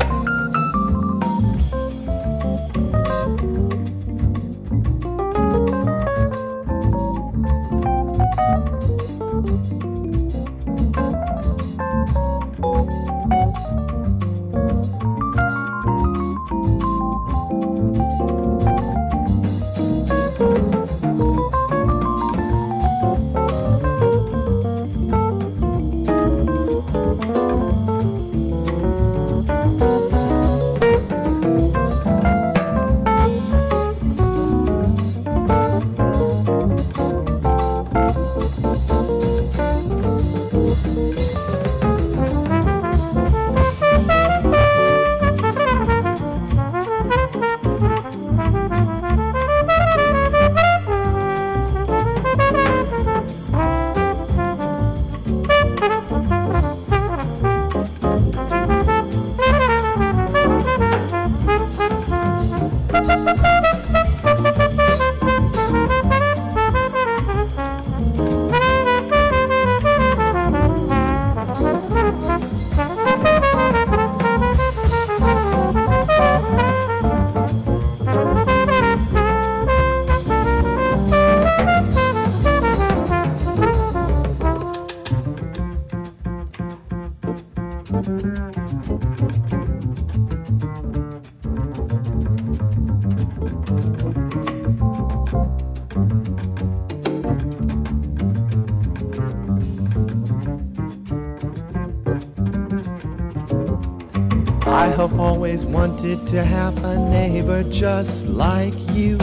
Always 105.57 105.75
wanted 105.75 106.27
to 106.27 106.45
have 106.45 106.77
a 106.85 106.99
neighbor 107.09 107.63
just 107.71 108.27
like 108.27 108.75
you. 108.93 109.17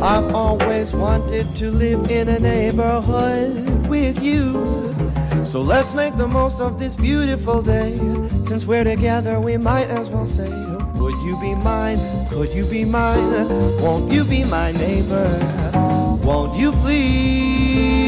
I've 0.00 0.34
always 0.34 0.94
wanted 0.94 1.54
to 1.56 1.70
live 1.70 2.10
in 2.10 2.30
a 2.30 2.38
neighborhood 2.38 3.86
with 3.86 4.22
you. 4.22 4.64
So 5.44 5.60
let's 5.60 5.92
make 5.92 6.16
the 6.16 6.26
most 6.26 6.62
of 6.62 6.78
this 6.78 6.96
beautiful 6.96 7.60
day. 7.60 7.98
Since 8.40 8.64
we're 8.64 8.84
together, 8.84 9.40
we 9.40 9.58
might 9.58 9.88
as 9.88 10.08
well 10.08 10.24
say, 10.24 10.48
Would 10.94 11.16
you 11.26 11.38
be 11.38 11.54
mine? 11.54 11.98
Could 12.30 12.48
you 12.54 12.64
be 12.64 12.86
mine? 12.86 13.48
Won't 13.82 14.10
you 14.10 14.24
be 14.24 14.44
my 14.44 14.72
neighbor? 14.72 15.28
Won't 16.24 16.58
you 16.58 16.72
please? 16.80 18.00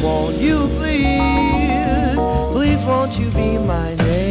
Won't 0.00 0.36
you 0.36 0.68
please? 0.78 2.22
Please, 2.52 2.84
won't 2.84 3.18
you 3.18 3.28
be 3.32 3.58
my 3.58 3.96
neighbor? 3.96 4.27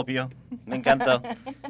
Obvio. 0.00 0.30
Me 0.64 0.76
encantó. 0.76 1.20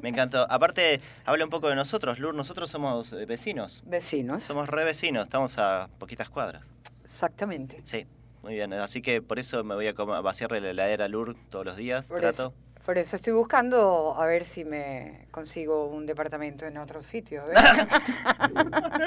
Me 0.02 0.08
encantó. 0.10 0.46
Aparte, 0.48 1.00
habla 1.24 1.44
un 1.44 1.50
poco 1.50 1.68
de 1.68 1.74
nosotros, 1.74 2.20
Lur. 2.20 2.32
Nosotros 2.32 2.70
somos 2.70 3.12
eh, 3.12 3.26
vecinos. 3.26 3.82
Vecinos. 3.84 4.44
Somos 4.44 4.68
re 4.68 4.84
vecinos. 4.84 5.24
Estamos 5.24 5.58
a 5.58 5.88
poquitas 5.98 6.30
cuadras. 6.30 6.62
Exactamente. 7.02 7.82
Sí. 7.84 8.06
Muy 8.42 8.54
bien. 8.54 8.72
Así 8.74 9.02
que 9.02 9.20
por 9.20 9.40
eso 9.40 9.64
me 9.64 9.74
voy 9.74 9.88
a 9.88 9.92
vaciarle 9.92 10.60
la 10.60 10.70
heladera 10.70 11.06
a 11.06 11.08
Lur 11.08 11.36
todos 11.50 11.64
los 11.66 11.76
días. 11.76 12.06
Por 12.06 12.20
Trato. 12.20 12.42
eso, 12.42 12.54
por 12.84 12.98
eso 12.98 13.16
estoy 13.16 13.32
buscando 13.32 14.14
a 14.18 14.26
ver 14.26 14.44
si 14.44 14.64
me 14.64 15.26
consigo 15.30 15.86
un 15.86 16.06
departamento 16.06 16.66
en 16.66 16.76
otro 16.78 17.02
sitio. 17.02 17.42
A 17.42 17.46
ver, 17.46 17.56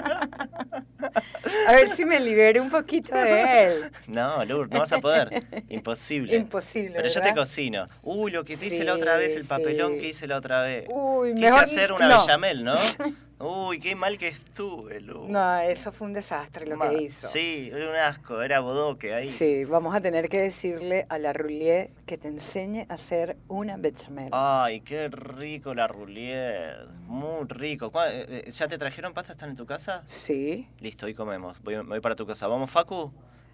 A 1.68 1.72
ver 1.74 1.90
si 1.90 2.06
me 2.06 2.20
libere 2.20 2.60
un 2.62 2.70
poquito 2.70 3.16
de 3.16 3.64
él. 3.66 3.92
No, 4.08 4.44
Lur, 4.46 4.70
no 4.70 4.80
vas 4.80 4.92
a 4.94 5.00
poder. 5.00 5.44
Imposible. 5.70 6.36
Imposible. 6.36 6.94
Pero 6.96 7.08
yo 7.10 7.16
¿verdad? 7.16 7.30
te 7.34 7.40
cocino. 7.40 7.90
Uy, 8.02 8.32
lo 8.32 8.44
que 8.44 8.58
te 8.58 8.68
hice 8.68 8.78
Sí, 8.78 8.84
la 8.84 8.94
otra 8.96 9.18
vez, 9.18 9.36
el 9.36 9.46
papelón 9.46 9.94
sí. 9.96 10.00
que 10.00 10.08
hice 10.10 10.28
la 10.28 10.38
otra 10.38 10.62
vez. 10.64 10.86
Uy, 10.90 11.34
Quise 11.34 11.46
mejor 11.46 11.64
hacer 11.64 11.92
una 11.92 12.08
no. 12.08 12.22
bechamel, 12.26 12.64
¿no? 12.64 12.76
Uy, 13.44 13.80
qué 13.80 13.94
mal 13.96 14.18
que 14.18 14.30
estuve, 14.30 15.02
Lur. 15.02 15.30
No, 15.30 15.60
eso 15.60 15.92
fue 15.92 16.08
un 16.08 16.14
desastre 16.14 16.66
lo 16.66 16.78
Ma- 16.78 16.90
que 16.90 17.04
hizo. 17.04 17.28
Sí, 17.28 17.70
era 17.74 17.90
un 17.90 17.96
asco, 17.96 18.42
era 18.42 18.60
bodoque 18.62 19.14
ahí. 19.14 19.28
Sí, 19.28 19.66
vamos 19.66 19.94
a 19.94 20.00
tener 20.02 20.30
que 20.30 20.40
decirle 20.40 21.06
a 21.10 21.18
la 21.18 21.34
Roulier 21.34 21.92
que 22.06 22.18
te 22.18 22.30
enseñe 22.30 22.86
a 22.90 22.94
hacer 22.94 23.36
una 23.48 23.76
bechamel. 23.78 24.30
Ay, 24.32 24.80
qué 24.82 25.10
rico 25.10 25.74
la 25.74 25.88
roulier. 25.88 26.88
Muy 27.06 27.46
rico. 27.50 27.92
¿Cuá- 27.92 28.12
eh, 28.12 28.44
eh, 28.48 28.52
¿Ya 28.52 28.68
te 28.68 28.78
trajeron 28.78 29.14
pasta? 29.14 29.34
¿Están 29.34 29.50
en 29.50 29.56
tu 29.58 29.66
casa? 29.66 30.04
Sí, 30.06 30.68
Listo, 30.80 31.06
hoy 31.06 31.14
comemos. 31.14 31.62
Voy, 31.62 31.76
me 31.78 31.84
voy 31.84 32.00
para 32.00 32.16
tu 32.16 32.26
casa. 32.26 32.48
¿Vamos, 32.48 32.72
Facu? 32.72 33.12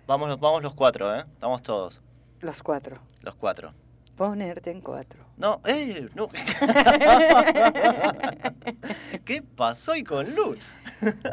Vamos, 0.07 0.29
los- 0.29 0.39
vamos 0.39 0.61
los 0.63 0.73
cuatro, 0.73 1.15
¿eh? 1.15 1.25
Vamos 1.39 1.61
todos. 1.63 2.01
los 2.41 2.61
cuatro. 2.63 2.99
Los 3.21 3.35
cuatro. 3.35 3.73
Ponerte 4.19 4.69
en 4.69 4.81
cuatro. 4.81 5.23
No, 5.37 5.61
eh, 5.65 6.09
no. 6.13 6.27
¿Qué 9.23 9.41
pasó 9.41 9.93
hoy 9.93 10.03
con 10.03 10.35
Luz? 10.35 10.57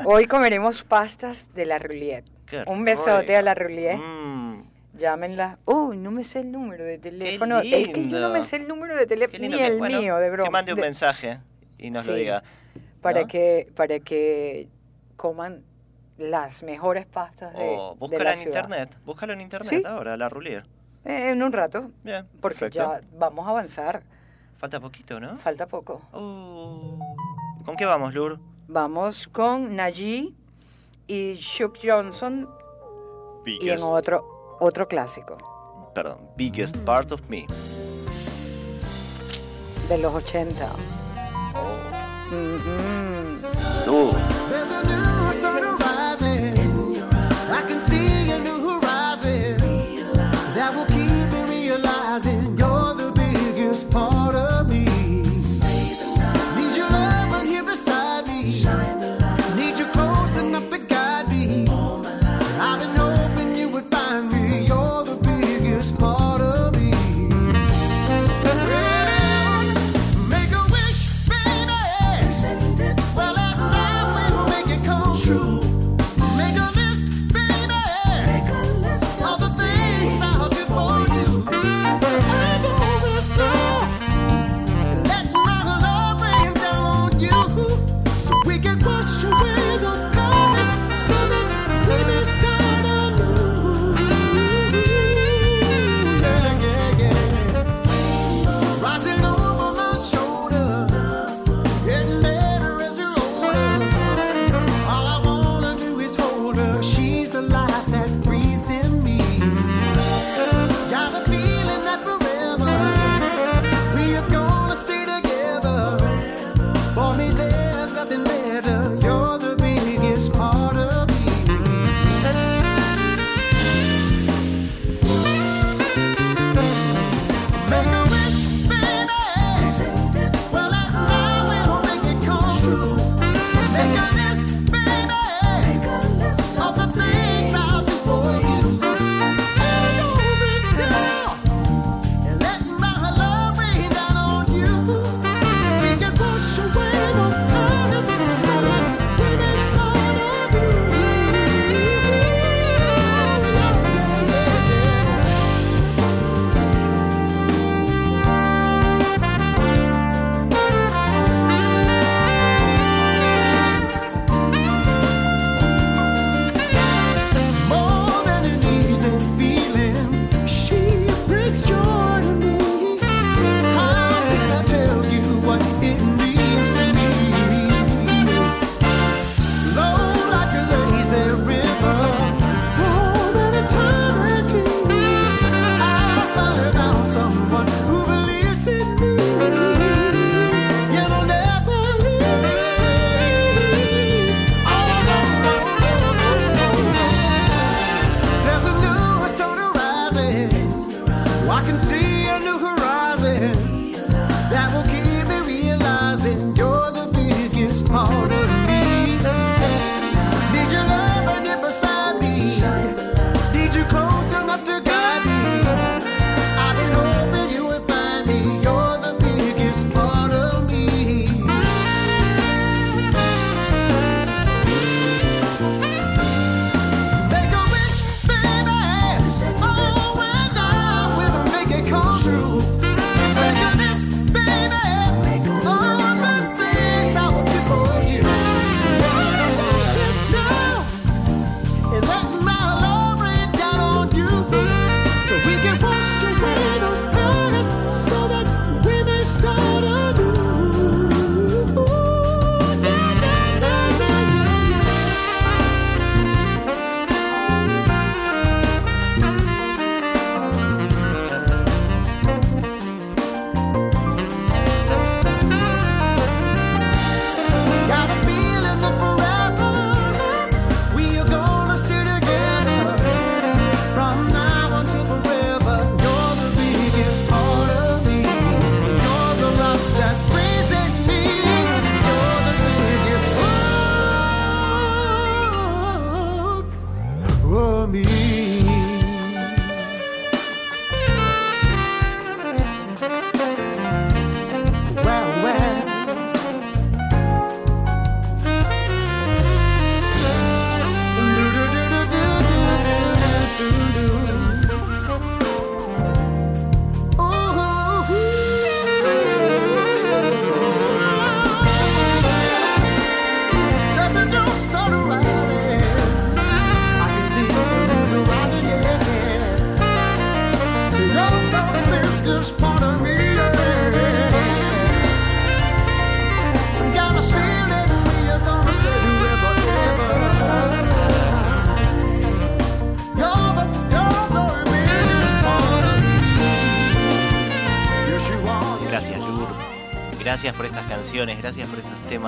Hoy 0.05 0.27
comeremos 0.27 0.85
pastas 0.85 1.53
de 1.53 1.67
la 1.67 1.81
Roulier. 1.81 2.23
Qué 2.47 2.63
Un 2.69 2.85
besote 2.85 3.37
a 3.37 3.43
la 3.43 3.57
Roulier. 3.57 3.99
Mm, 3.99 4.63
Llámenla. 4.99 5.59
Uy, 5.65 5.97
no 5.97 6.13
me 6.13 6.23
sé 6.23 6.43
el 6.43 6.53
número 6.53 6.85
de 6.85 6.99
teléfono. 6.99 7.59
Es 7.59 7.89
que 7.89 8.07
yo 8.09 8.21
no 8.21 8.31
me 8.31 8.45
sé 8.45 8.55
el 8.55 8.69
número 8.69 8.95
de 8.95 9.07
teléfono, 9.07 9.49
ni 9.49 9.55
el 9.61 9.79
bueno, 9.79 10.01
mío, 10.01 10.17
de 10.19 10.31
broma. 10.31 10.45
Que 10.47 10.53
mande 10.53 10.73
un 10.73 10.77
de- 10.77 10.83
mensaje 10.83 11.41
y 11.79 11.91
nos 11.91 12.07
lo 12.07 12.15
diga. 12.15 12.45
para 13.03 13.23
¿no? 13.23 13.27
que 13.27 13.67
para 13.75 13.99
que 13.99 14.69
coman 15.17 15.65
las 16.19 16.63
mejores 16.63 17.05
pastas 17.05 17.53
de, 17.53 17.59
O 17.61 17.95
de 17.95 17.99
búscala 17.99 18.25
la 18.25 18.33
en 18.35 18.39
ciudad. 18.43 18.63
internet. 18.69 18.97
Búscalo 19.05 19.33
en 19.33 19.41
internet 19.41 19.69
Sí. 19.71 19.83
ahora, 19.85 20.17
la 20.17 20.29
roulier. 20.29 20.65
Eh, 21.07 21.31
en 21.31 21.43
un 21.43 21.53
rato, 21.53 21.91
Bien, 22.03 22.27
porque 22.41 22.59
perfecto. 22.59 22.79
ya 22.79 23.01
vamos 23.19 23.47
a 23.47 23.51
avanzar. 23.51 24.03
Falta 24.59 24.81
poquito, 24.81 25.21
¿no? 25.21 25.37
Falta 25.39 25.67
poco. 25.67 26.03
Oh. 26.13 26.99
¿Con 27.65 27.77
qué 27.77 27.85
vamos, 27.87 28.13
Lur? 28.13 28.39
Vamos 28.69 29.29
con 29.29 29.77
Najee 29.77 30.33
y 31.07 31.35
Shook 31.35 31.79
Johnson 31.83 32.49
y 33.47 33.69
en 33.71 33.81
otro 33.83 34.57
otro 34.59 34.89
clásico 34.89 35.37
Perdón, 35.95 36.19
Biggest 36.37 36.77
Part 36.79 37.13
of 37.13 37.21
Me. 37.29 37.47
de 39.89 39.99
los 39.99 40.13
80. 40.13 40.69
Mhm. 42.31 43.37
Lur. 43.87 44.13
There's 44.13 44.26
a 44.26 44.26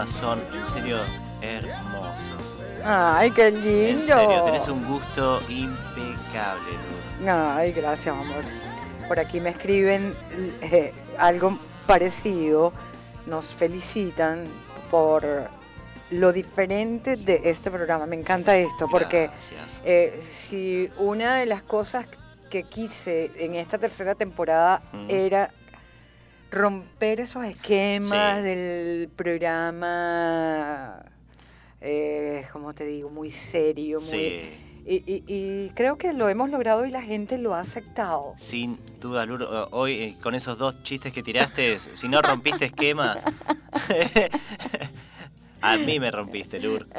temas, 0.09 0.21
son 0.21 0.41
en 0.53 0.67
serio 0.75 0.99
hermosos. 1.41 2.43
Ay, 2.85 3.31
qué 3.33 3.51
lindo. 3.51 4.01
En 4.03 4.03
serio, 4.03 4.43
tenés 4.45 4.69
un 4.69 4.85
gusto 4.87 5.41
impecable, 5.49 6.71
Lur. 7.21 7.29
Ay, 7.31 7.73
gracias, 7.73 8.15
amor. 8.15 8.45
Por 9.09 9.19
aquí 9.19 9.41
me 9.41 9.51
escriben 9.51 10.15
eh, 10.63 10.93
algo 11.19 11.59
parecido. 11.87 12.73
Nos 13.27 13.45
felicitan 13.47 14.45
por 14.91 15.25
lo 16.11 16.33
diferente 16.33 17.17
de 17.17 17.43
este 17.45 17.71
programa. 17.71 18.07
Me 18.07 18.17
encanta 18.17 18.57
esto 18.57 18.87
porque 18.91 19.31
eh, 19.85 20.21
si 20.31 20.91
una 20.99 21.37
de 21.37 21.47
las 21.47 21.63
cosas 21.63 22.07
que 22.49 22.63
quise 22.63 23.31
en 23.37 23.55
esta 23.57 23.77
tercera 23.77 24.15
temporada 24.15 24.81
Mm. 24.93 25.07
era 25.11 25.51
romper 26.51 27.21
esos 27.21 27.45
esquemas 27.45 28.39
Sí. 28.39 28.43
del 28.45 29.09
programa, 29.15 31.03
eh, 31.81 32.47
como 32.53 32.75
te 32.75 32.85
digo, 32.87 33.11
muy 33.11 33.31
serio, 33.31 34.01
muy... 34.01 34.09
Sí. 34.11 34.65
Y, 34.91 34.95
y- 35.07 35.23
y 35.29 35.69
creo 35.75 35.99
que 35.99 36.15
lo 36.15 36.31
hemos 36.31 36.49
logrado 36.49 36.87
y 36.87 36.91
la 36.91 37.03
gente 37.03 37.37
lo 37.37 37.55
ha 37.55 37.61
aceptado. 37.61 38.33
Sin 38.39 38.79
duda, 39.01 39.27
Lur, 39.27 39.43
eh, 39.43 39.47
hoy 39.73 39.93
eh, 40.03 40.17
con 40.23 40.35
esos 40.35 40.57
dos 40.57 40.83
chistes 40.83 41.13
que 41.13 41.23
tiraste, 41.23 41.79
si 41.79 42.09
no 42.09 42.23
rompiste 42.23 42.65
esquemas, 42.65 43.19
a 45.61 45.77
mí 45.77 46.01
me 46.01 46.11
rompiste, 46.11 46.59
Lur. 46.61 46.87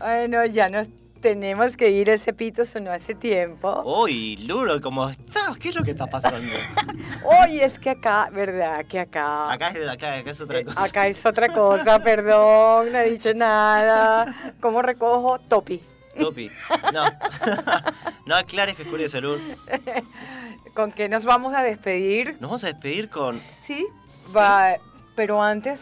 Bueno, 0.00 0.46
ya 0.46 0.68
nos 0.68 0.86
tenemos 1.20 1.76
que 1.76 1.90
ir. 1.90 2.08
El 2.08 2.20
cepito 2.20 2.64
sonó 2.64 2.90
hace 2.90 3.14
tiempo. 3.14 3.82
Uy, 3.84 4.36
Lur, 4.38 4.80
¿cómo 4.80 5.08
estás? 5.08 5.56
¿Qué 5.58 5.68
es 5.70 5.74
lo 5.76 5.82
que 5.82 5.90
está 5.92 6.06
pasando? 6.06 6.52
Hoy 7.24 7.60
es 7.60 7.78
que 7.78 7.90
acá, 7.90 8.28
¿verdad? 8.32 8.84
Que 8.86 9.00
acá. 9.00 9.52
Acá 9.52 9.68
es, 9.70 9.88
acá, 9.88 10.14
acá 10.16 10.30
es 10.30 10.40
otra 10.40 10.64
cosa. 10.64 10.84
Acá 10.84 11.06
es 11.08 11.26
otra 11.26 11.48
cosa, 11.52 11.98
perdón, 12.00 12.92
no 12.92 12.98
he 12.98 13.10
dicho 13.10 13.32
nada. 13.34 14.34
¿Cómo 14.60 14.82
recojo? 14.82 15.38
Topi. 15.38 15.80
Lupi, 16.18 16.50
no. 16.94 17.04
no 18.26 18.36
aclares 18.36 18.74
que 18.74 18.82
es 18.84 18.88
curioso, 18.88 19.20
Lur. 19.20 19.38
¿Con 20.74 20.90
qué 20.92 21.08
nos 21.10 21.24
vamos 21.24 21.54
a 21.54 21.62
despedir? 21.62 22.32
Nos 22.40 22.42
vamos 22.42 22.64
a 22.64 22.68
despedir 22.68 23.10
con... 23.10 23.34
Sí, 23.38 23.86
va, 24.34 24.74
pero 25.14 25.42
antes 25.42 25.80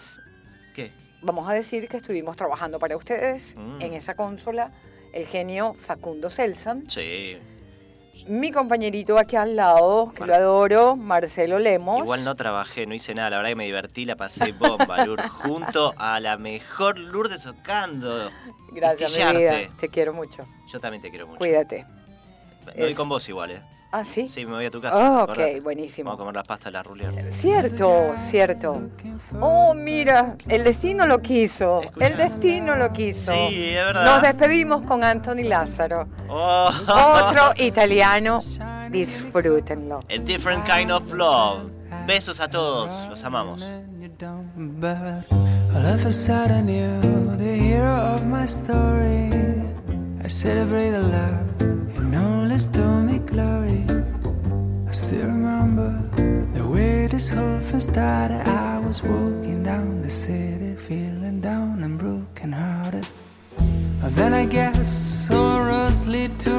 ¿Qué? 0.74 0.90
vamos 1.22 1.48
a 1.48 1.52
decir 1.52 1.86
que 1.88 1.96
estuvimos 1.98 2.36
trabajando 2.36 2.78
para 2.80 2.96
ustedes 2.96 3.54
Mm. 3.56 3.80
en 3.82 3.94
esa 3.94 4.14
consola 4.14 4.70
el 5.14 5.26
genio 5.26 5.74
Facundo 5.74 6.28
Selsan, 6.30 6.88
Sí. 6.90 7.36
mi 8.26 8.50
compañerito 8.52 9.18
aquí 9.18 9.36
al 9.36 9.54
lado, 9.56 10.12
que 10.16 10.26
lo 10.26 10.34
adoro, 10.34 10.96
Marcelo 10.96 11.58
Lemos. 11.58 11.98
Igual 12.00 12.24
no 12.24 12.34
trabajé, 12.34 12.86
no 12.86 12.94
hice 12.94 13.14
nada, 13.14 13.30
la 13.30 13.36
verdad 13.38 13.50
que 13.50 13.56
me 13.56 13.64
divertí, 13.66 14.04
la 14.04 14.16
pasé 14.16 14.52
bomba, 14.52 15.04
Lur, 15.04 15.20
junto 15.28 15.92
a 15.98 16.18
la 16.20 16.36
mejor 16.36 16.98
Lourdes 16.98 17.42
Socando. 17.42 18.30
Gracias, 18.72 19.12
mi 19.12 19.38
vida. 19.40 19.54
Te 19.80 19.88
quiero 19.88 20.12
mucho. 20.12 20.44
Yo 20.72 20.80
también 20.80 21.02
te 21.02 21.10
quiero 21.10 21.26
mucho. 21.26 21.38
Cuídate. 21.38 21.84
Voy 22.76 22.90
Es- 22.90 22.96
con 22.96 23.08
vos 23.08 23.28
igual, 23.28 23.52
¿eh? 23.52 23.60
Ah, 23.96 24.04
sí. 24.04 24.28
Sí, 24.28 24.44
me 24.44 24.54
voy 24.54 24.66
a 24.66 24.72
tu 24.72 24.80
casa. 24.80 24.98
Oh, 24.98 25.22
ok, 25.22 25.62
buenísimo. 25.62 26.10
Vamos 26.10 26.18
a 26.18 26.22
comer 26.22 26.34
la 26.34 26.42
pasta 26.42 26.64
de 26.64 26.72
la 26.72 26.82
ruler. 26.82 27.32
Cierto, 27.32 28.14
cierto. 28.16 28.90
Oh, 29.40 29.72
mira, 29.72 30.34
el 30.48 30.64
destino 30.64 31.06
lo 31.06 31.22
quiso. 31.22 31.80
El 32.00 32.16
destino 32.16 32.74
lo 32.74 32.92
quiso. 32.92 33.32
Sí, 33.32 33.68
es 33.68 33.84
verdad. 33.84 34.04
Nos 34.04 34.22
despedimos 34.22 34.82
con 34.82 35.04
Anthony 35.04 35.44
Lázaro. 35.44 36.08
Oh. 36.28 36.72
Otro 36.88 37.52
italiano. 37.56 38.40
Disfrútenlo. 38.90 40.00
A 40.10 40.18
different 40.18 40.66
kind 40.66 40.90
of 40.90 41.12
love. 41.12 41.70
Besos 42.04 42.40
a 42.40 42.48
todos, 42.48 42.90
los 43.08 43.22
amamos. 43.22 43.62
But 44.56 45.24
all 45.72 45.86
of 45.86 46.04
a 46.04 46.10
sudden 46.10 46.68
you're 46.68 47.36
the 47.36 47.54
hero 47.56 48.14
of 48.14 48.26
my 48.26 48.44
story. 48.44 49.30
I 50.24 50.26
celebrate 50.26 50.90
the 50.90 50.98
love 50.98 51.73
its 52.54 52.66
to 52.68 52.84
me 53.06 53.18
glory. 53.18 53.84
I 54.88 54.90
still 54.92 55.26
remember 55.26 55.90
the 56.54 56.66
way 56.66 57.06
this 57.06 57.30
whole 57.30 57.58
thing 57.60 57.80
started. 57.80 58.46
I 58.46 58.78
was 58.78 59.02
walking 59.02 59.62
down 59.62 60.02
the 60.02 60.10
city, 60.10 60.74
feeling 60.76 61.40
down 61.40 61.82
and 61.82 61.98
broken 61.98 62.52
hearted. 62.52 63.06
Then 64.18 64.34
I 64.34 64.44
guess 64.46 65.26
roads 65.30 66.06
lead 66.06 66.38
to. 66.40 66.54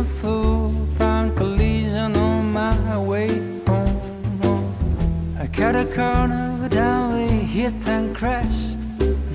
A 0.00 0.04
fool 0.04 0.72
found 0.98 1.36
collision 1.36 2.16
on 2.16 2.52
my 2.52 2.98
way 2.98 3.28
home. 3.66 5.36
I 5.38 5.46
cut 5.46 5.76
a 5.76 5.84
corner, 5.84 6.68
then 6.68 7.14
we 7.14 7.26
hit 7.44 7.86
and 7.88 8.16
crash. 8.16 8.79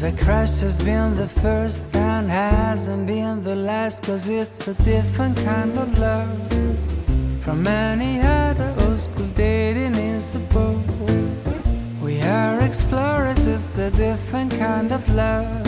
The 0.06 0.12
crash 0.24 0.60
has 0.60 0.84
been 0.84 1.18
the 1.18 1.28
first 1.28 1.88
and 1.96 2.30
hasn't 2.30 3.08
been 3.08 3.42
the 3.42 3.56
last, 3.56 4.04
cause 4.04 4.30
it's 4.30 4.68
a 4.68 4.76
different 4.86 5.36
kind 5.38 5.76
of 5.80 5.98
love. 5.98 6.30
From 7.42 7.66
any 7.66 8.22
other 8.22 8.72
old 8.82 9.00
school 9.00 9.26
dating 9.34 9.96
is 9.96 10.30
the 10.30 10.44
boat. 10.54 10.78
We 12.04 12.22
are 12.22 12.62
explorers, 12.62 13.48
it's 13.48 13.80
a 13.80 13.90
different 13.90 14.52
kind 14.52 14.92
of 14.92 15.02
love. 15.16 15.66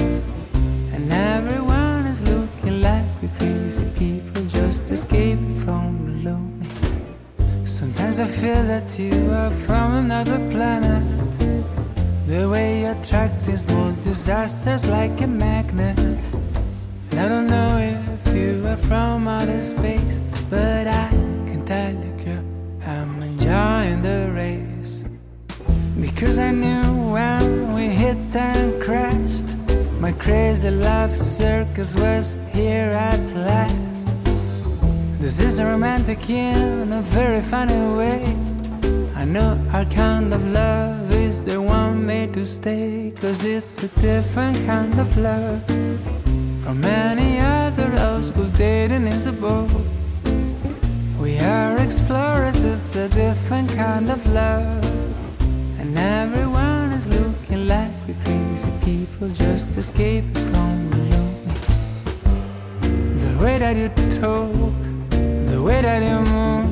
And 0.93 1.11
everyone 1.11 2.05
is 2.05 2.21
looking 2.21 2.79
like 2.83 3.05
we 3.23 3.29
crazy 3.39 3.89
people 3.97 4.45
just 4.45 4.83
escaped 4.91 5.57
from 5.65 6.21
the 6.21 6.29
lonely. 6.29 7.65
Sometimes 7.65 8.19
I 8.19 8.27
feel 8.27 8.63
that 8.67 8.99
you 8.99 9.31
are 9.31 9.49
from 9.65 9.93
another 10.05 10.37
planet. 10.51 11.26
The 12.27 12.49
way 12.49 12.81
you 12.81 12.87
attract 12.87 13.45
these 13.45 13.61
small 13.61 13.93
disasters 14.03 14.85
like 14.85 15.21
a 15.21 15.27
magnet. 15.27 15.97
And 17.11 17.19
I 17.21 17.29
don't 17.29 17.47
know 17.47 17.77
if 17.77 18.35
you 18.35 18.67
are 18.67 18.75
from 18.75 19.29
outer 19.29 19.63
space, 19.63 20.19
but 20.49 20.87
I 20.87 21.07
can 21.47 21.63
tell 21.65 21.93
you, 21.93 22.11
girl, 22.25 22.43
I'm 22.85 23.21
enjoying 23.21 24.01
the 24.01 24.29
race. 24.35 25.05
Because 26.01 26.37
I 26.37 26.51
knew 26.51 27.13
when 27.13 27.73
we 27.73 27.87
hit 27.87 28.35
and 28.35 28.81
crashed, 28.81 29.55
my 30.01 30.11
crazy 30.11 30.69
love 30.69 31.15
circus 31.15 31.95
was 31.95 32.35
here 32.51 32.91
at 32.91 33.23
last. 33.37 34.09
This 35.21 35.39
is 35.39 35.61
romantic 35.61 36.29
in 36.29 36.91
a 36.91 37.01
very 37.03 37.39
funny 37.39 37.95
way. 37.95 38.36
I 39.17 39.25
know 39.25 39.57
our 39.73 39.83
kind 39.85 40.31
of 40.31 40.47
love 40.51 41.11
is 41.11 41.41
the 41.41 41.59
one 41.59 42.05
made 42.05 42.35
to 42.35 42.45
stay, 42.45 43.11
cause 43.19 43.43
it's 43.43 43.83
a 43.83 43.87
different 43.99 44.55
kind 44.67 44.93
of 44.99 45.17
love. 45.17 45.65
From 46.63 46.85
any 46.85 47.39
other 47.39 47.89
old 47.99 48.23
school 48.23 48.49
dating 48.49 49.07
is 49.07 49.25
a. 49.25 49.33
We 51.19 51.39
are 51.39 51.79
explorers, 51.79 52.63
it's 52.63 52.95
a 52.95 53.09
different 53.09 53.69
kind 53.71 54.11
of 54.11 54.23
love. 54.27 54.85
And 55.79 55.97
everyone 55.97 56.93
is 56.93 57.07
looking 57.07 57.67
like 57.67 57.89
we're 58.07 58.21
crazy 58.23 58.69
people 58.85 59.29
just 59.29 59.75
escaped 59.75 60.37
from 60.37 60.89
the 60.91 60.97
lonely. 61.11 61.61
The 63.25 63.43
way 63.43 63.57
that 63.57 63.75
you 63.75 63.89
talk, 64.21 64.77
the 65.49 65.59
way 65.59 65.81
that 65.81 66.03
you 66.03 66.19
move, 66.31 66.66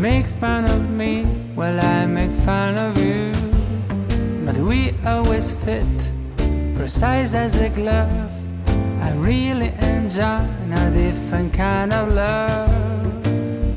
make 0.00 0.24
fun 0.24 0.64
of 0.64 0.90
me 0.90 1.24
while 1.54 1.78
I 1.78 2.06
make 2.06 2.30
fun 2.46 2.78
of 2.78 2.96
you. 2.96 3.32
But 4.46 4.56
we 4.56 4.94
always 5.04 5.52
fit, 5.56 5.84
precise 6.74 7.34
as 7.34 7.56
a 7.56 7.68
glove. 7.68 8.30
I 9.02 9.12
really 9.16 9.72
enjoy 9.82 10.40
a 10.72 10.90
different 10.90 11.52
kind 11.52 11.92
of 11.92 12.14
love. 12.14 12.70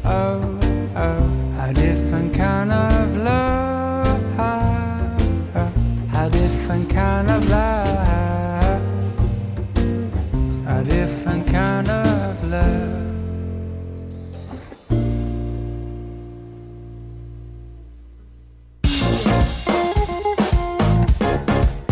Oh, 0.05 0.59
oh, 0.95 1.59
a 1.59 1.73
different 1.73 2.33
kind 2.33 2.71
of 2.71 3.17
love. 3.17 4.39
Oh, 4.39 5.17
oh, 5.55 5.71
a 6.13 6.29
different 6.29 6.89
kind 6.89 7.29
of 7.31 7.49
love. 7.49 7.82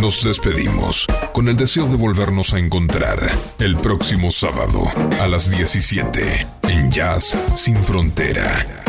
Nos 0.01 0.23
despedimos 0.23 1.05
con 1.31 1.47
el 1.47 1.55
deseo 1.55 1.85
de 1.85 1.95
volvernos 1.95 2.55
a 2.55 2.57
encontrar 2.57 3.19
el 3.59 3.77
próximo 3.77 4.31
sábado 4.31 4.91
a 5.19 5.27
las 5.27 5.51
17 5.51 6.47
en 6.69 6.91
Jazz 6.91 7.37
Sin 7.53 7.75
Frontera 7.75 8.80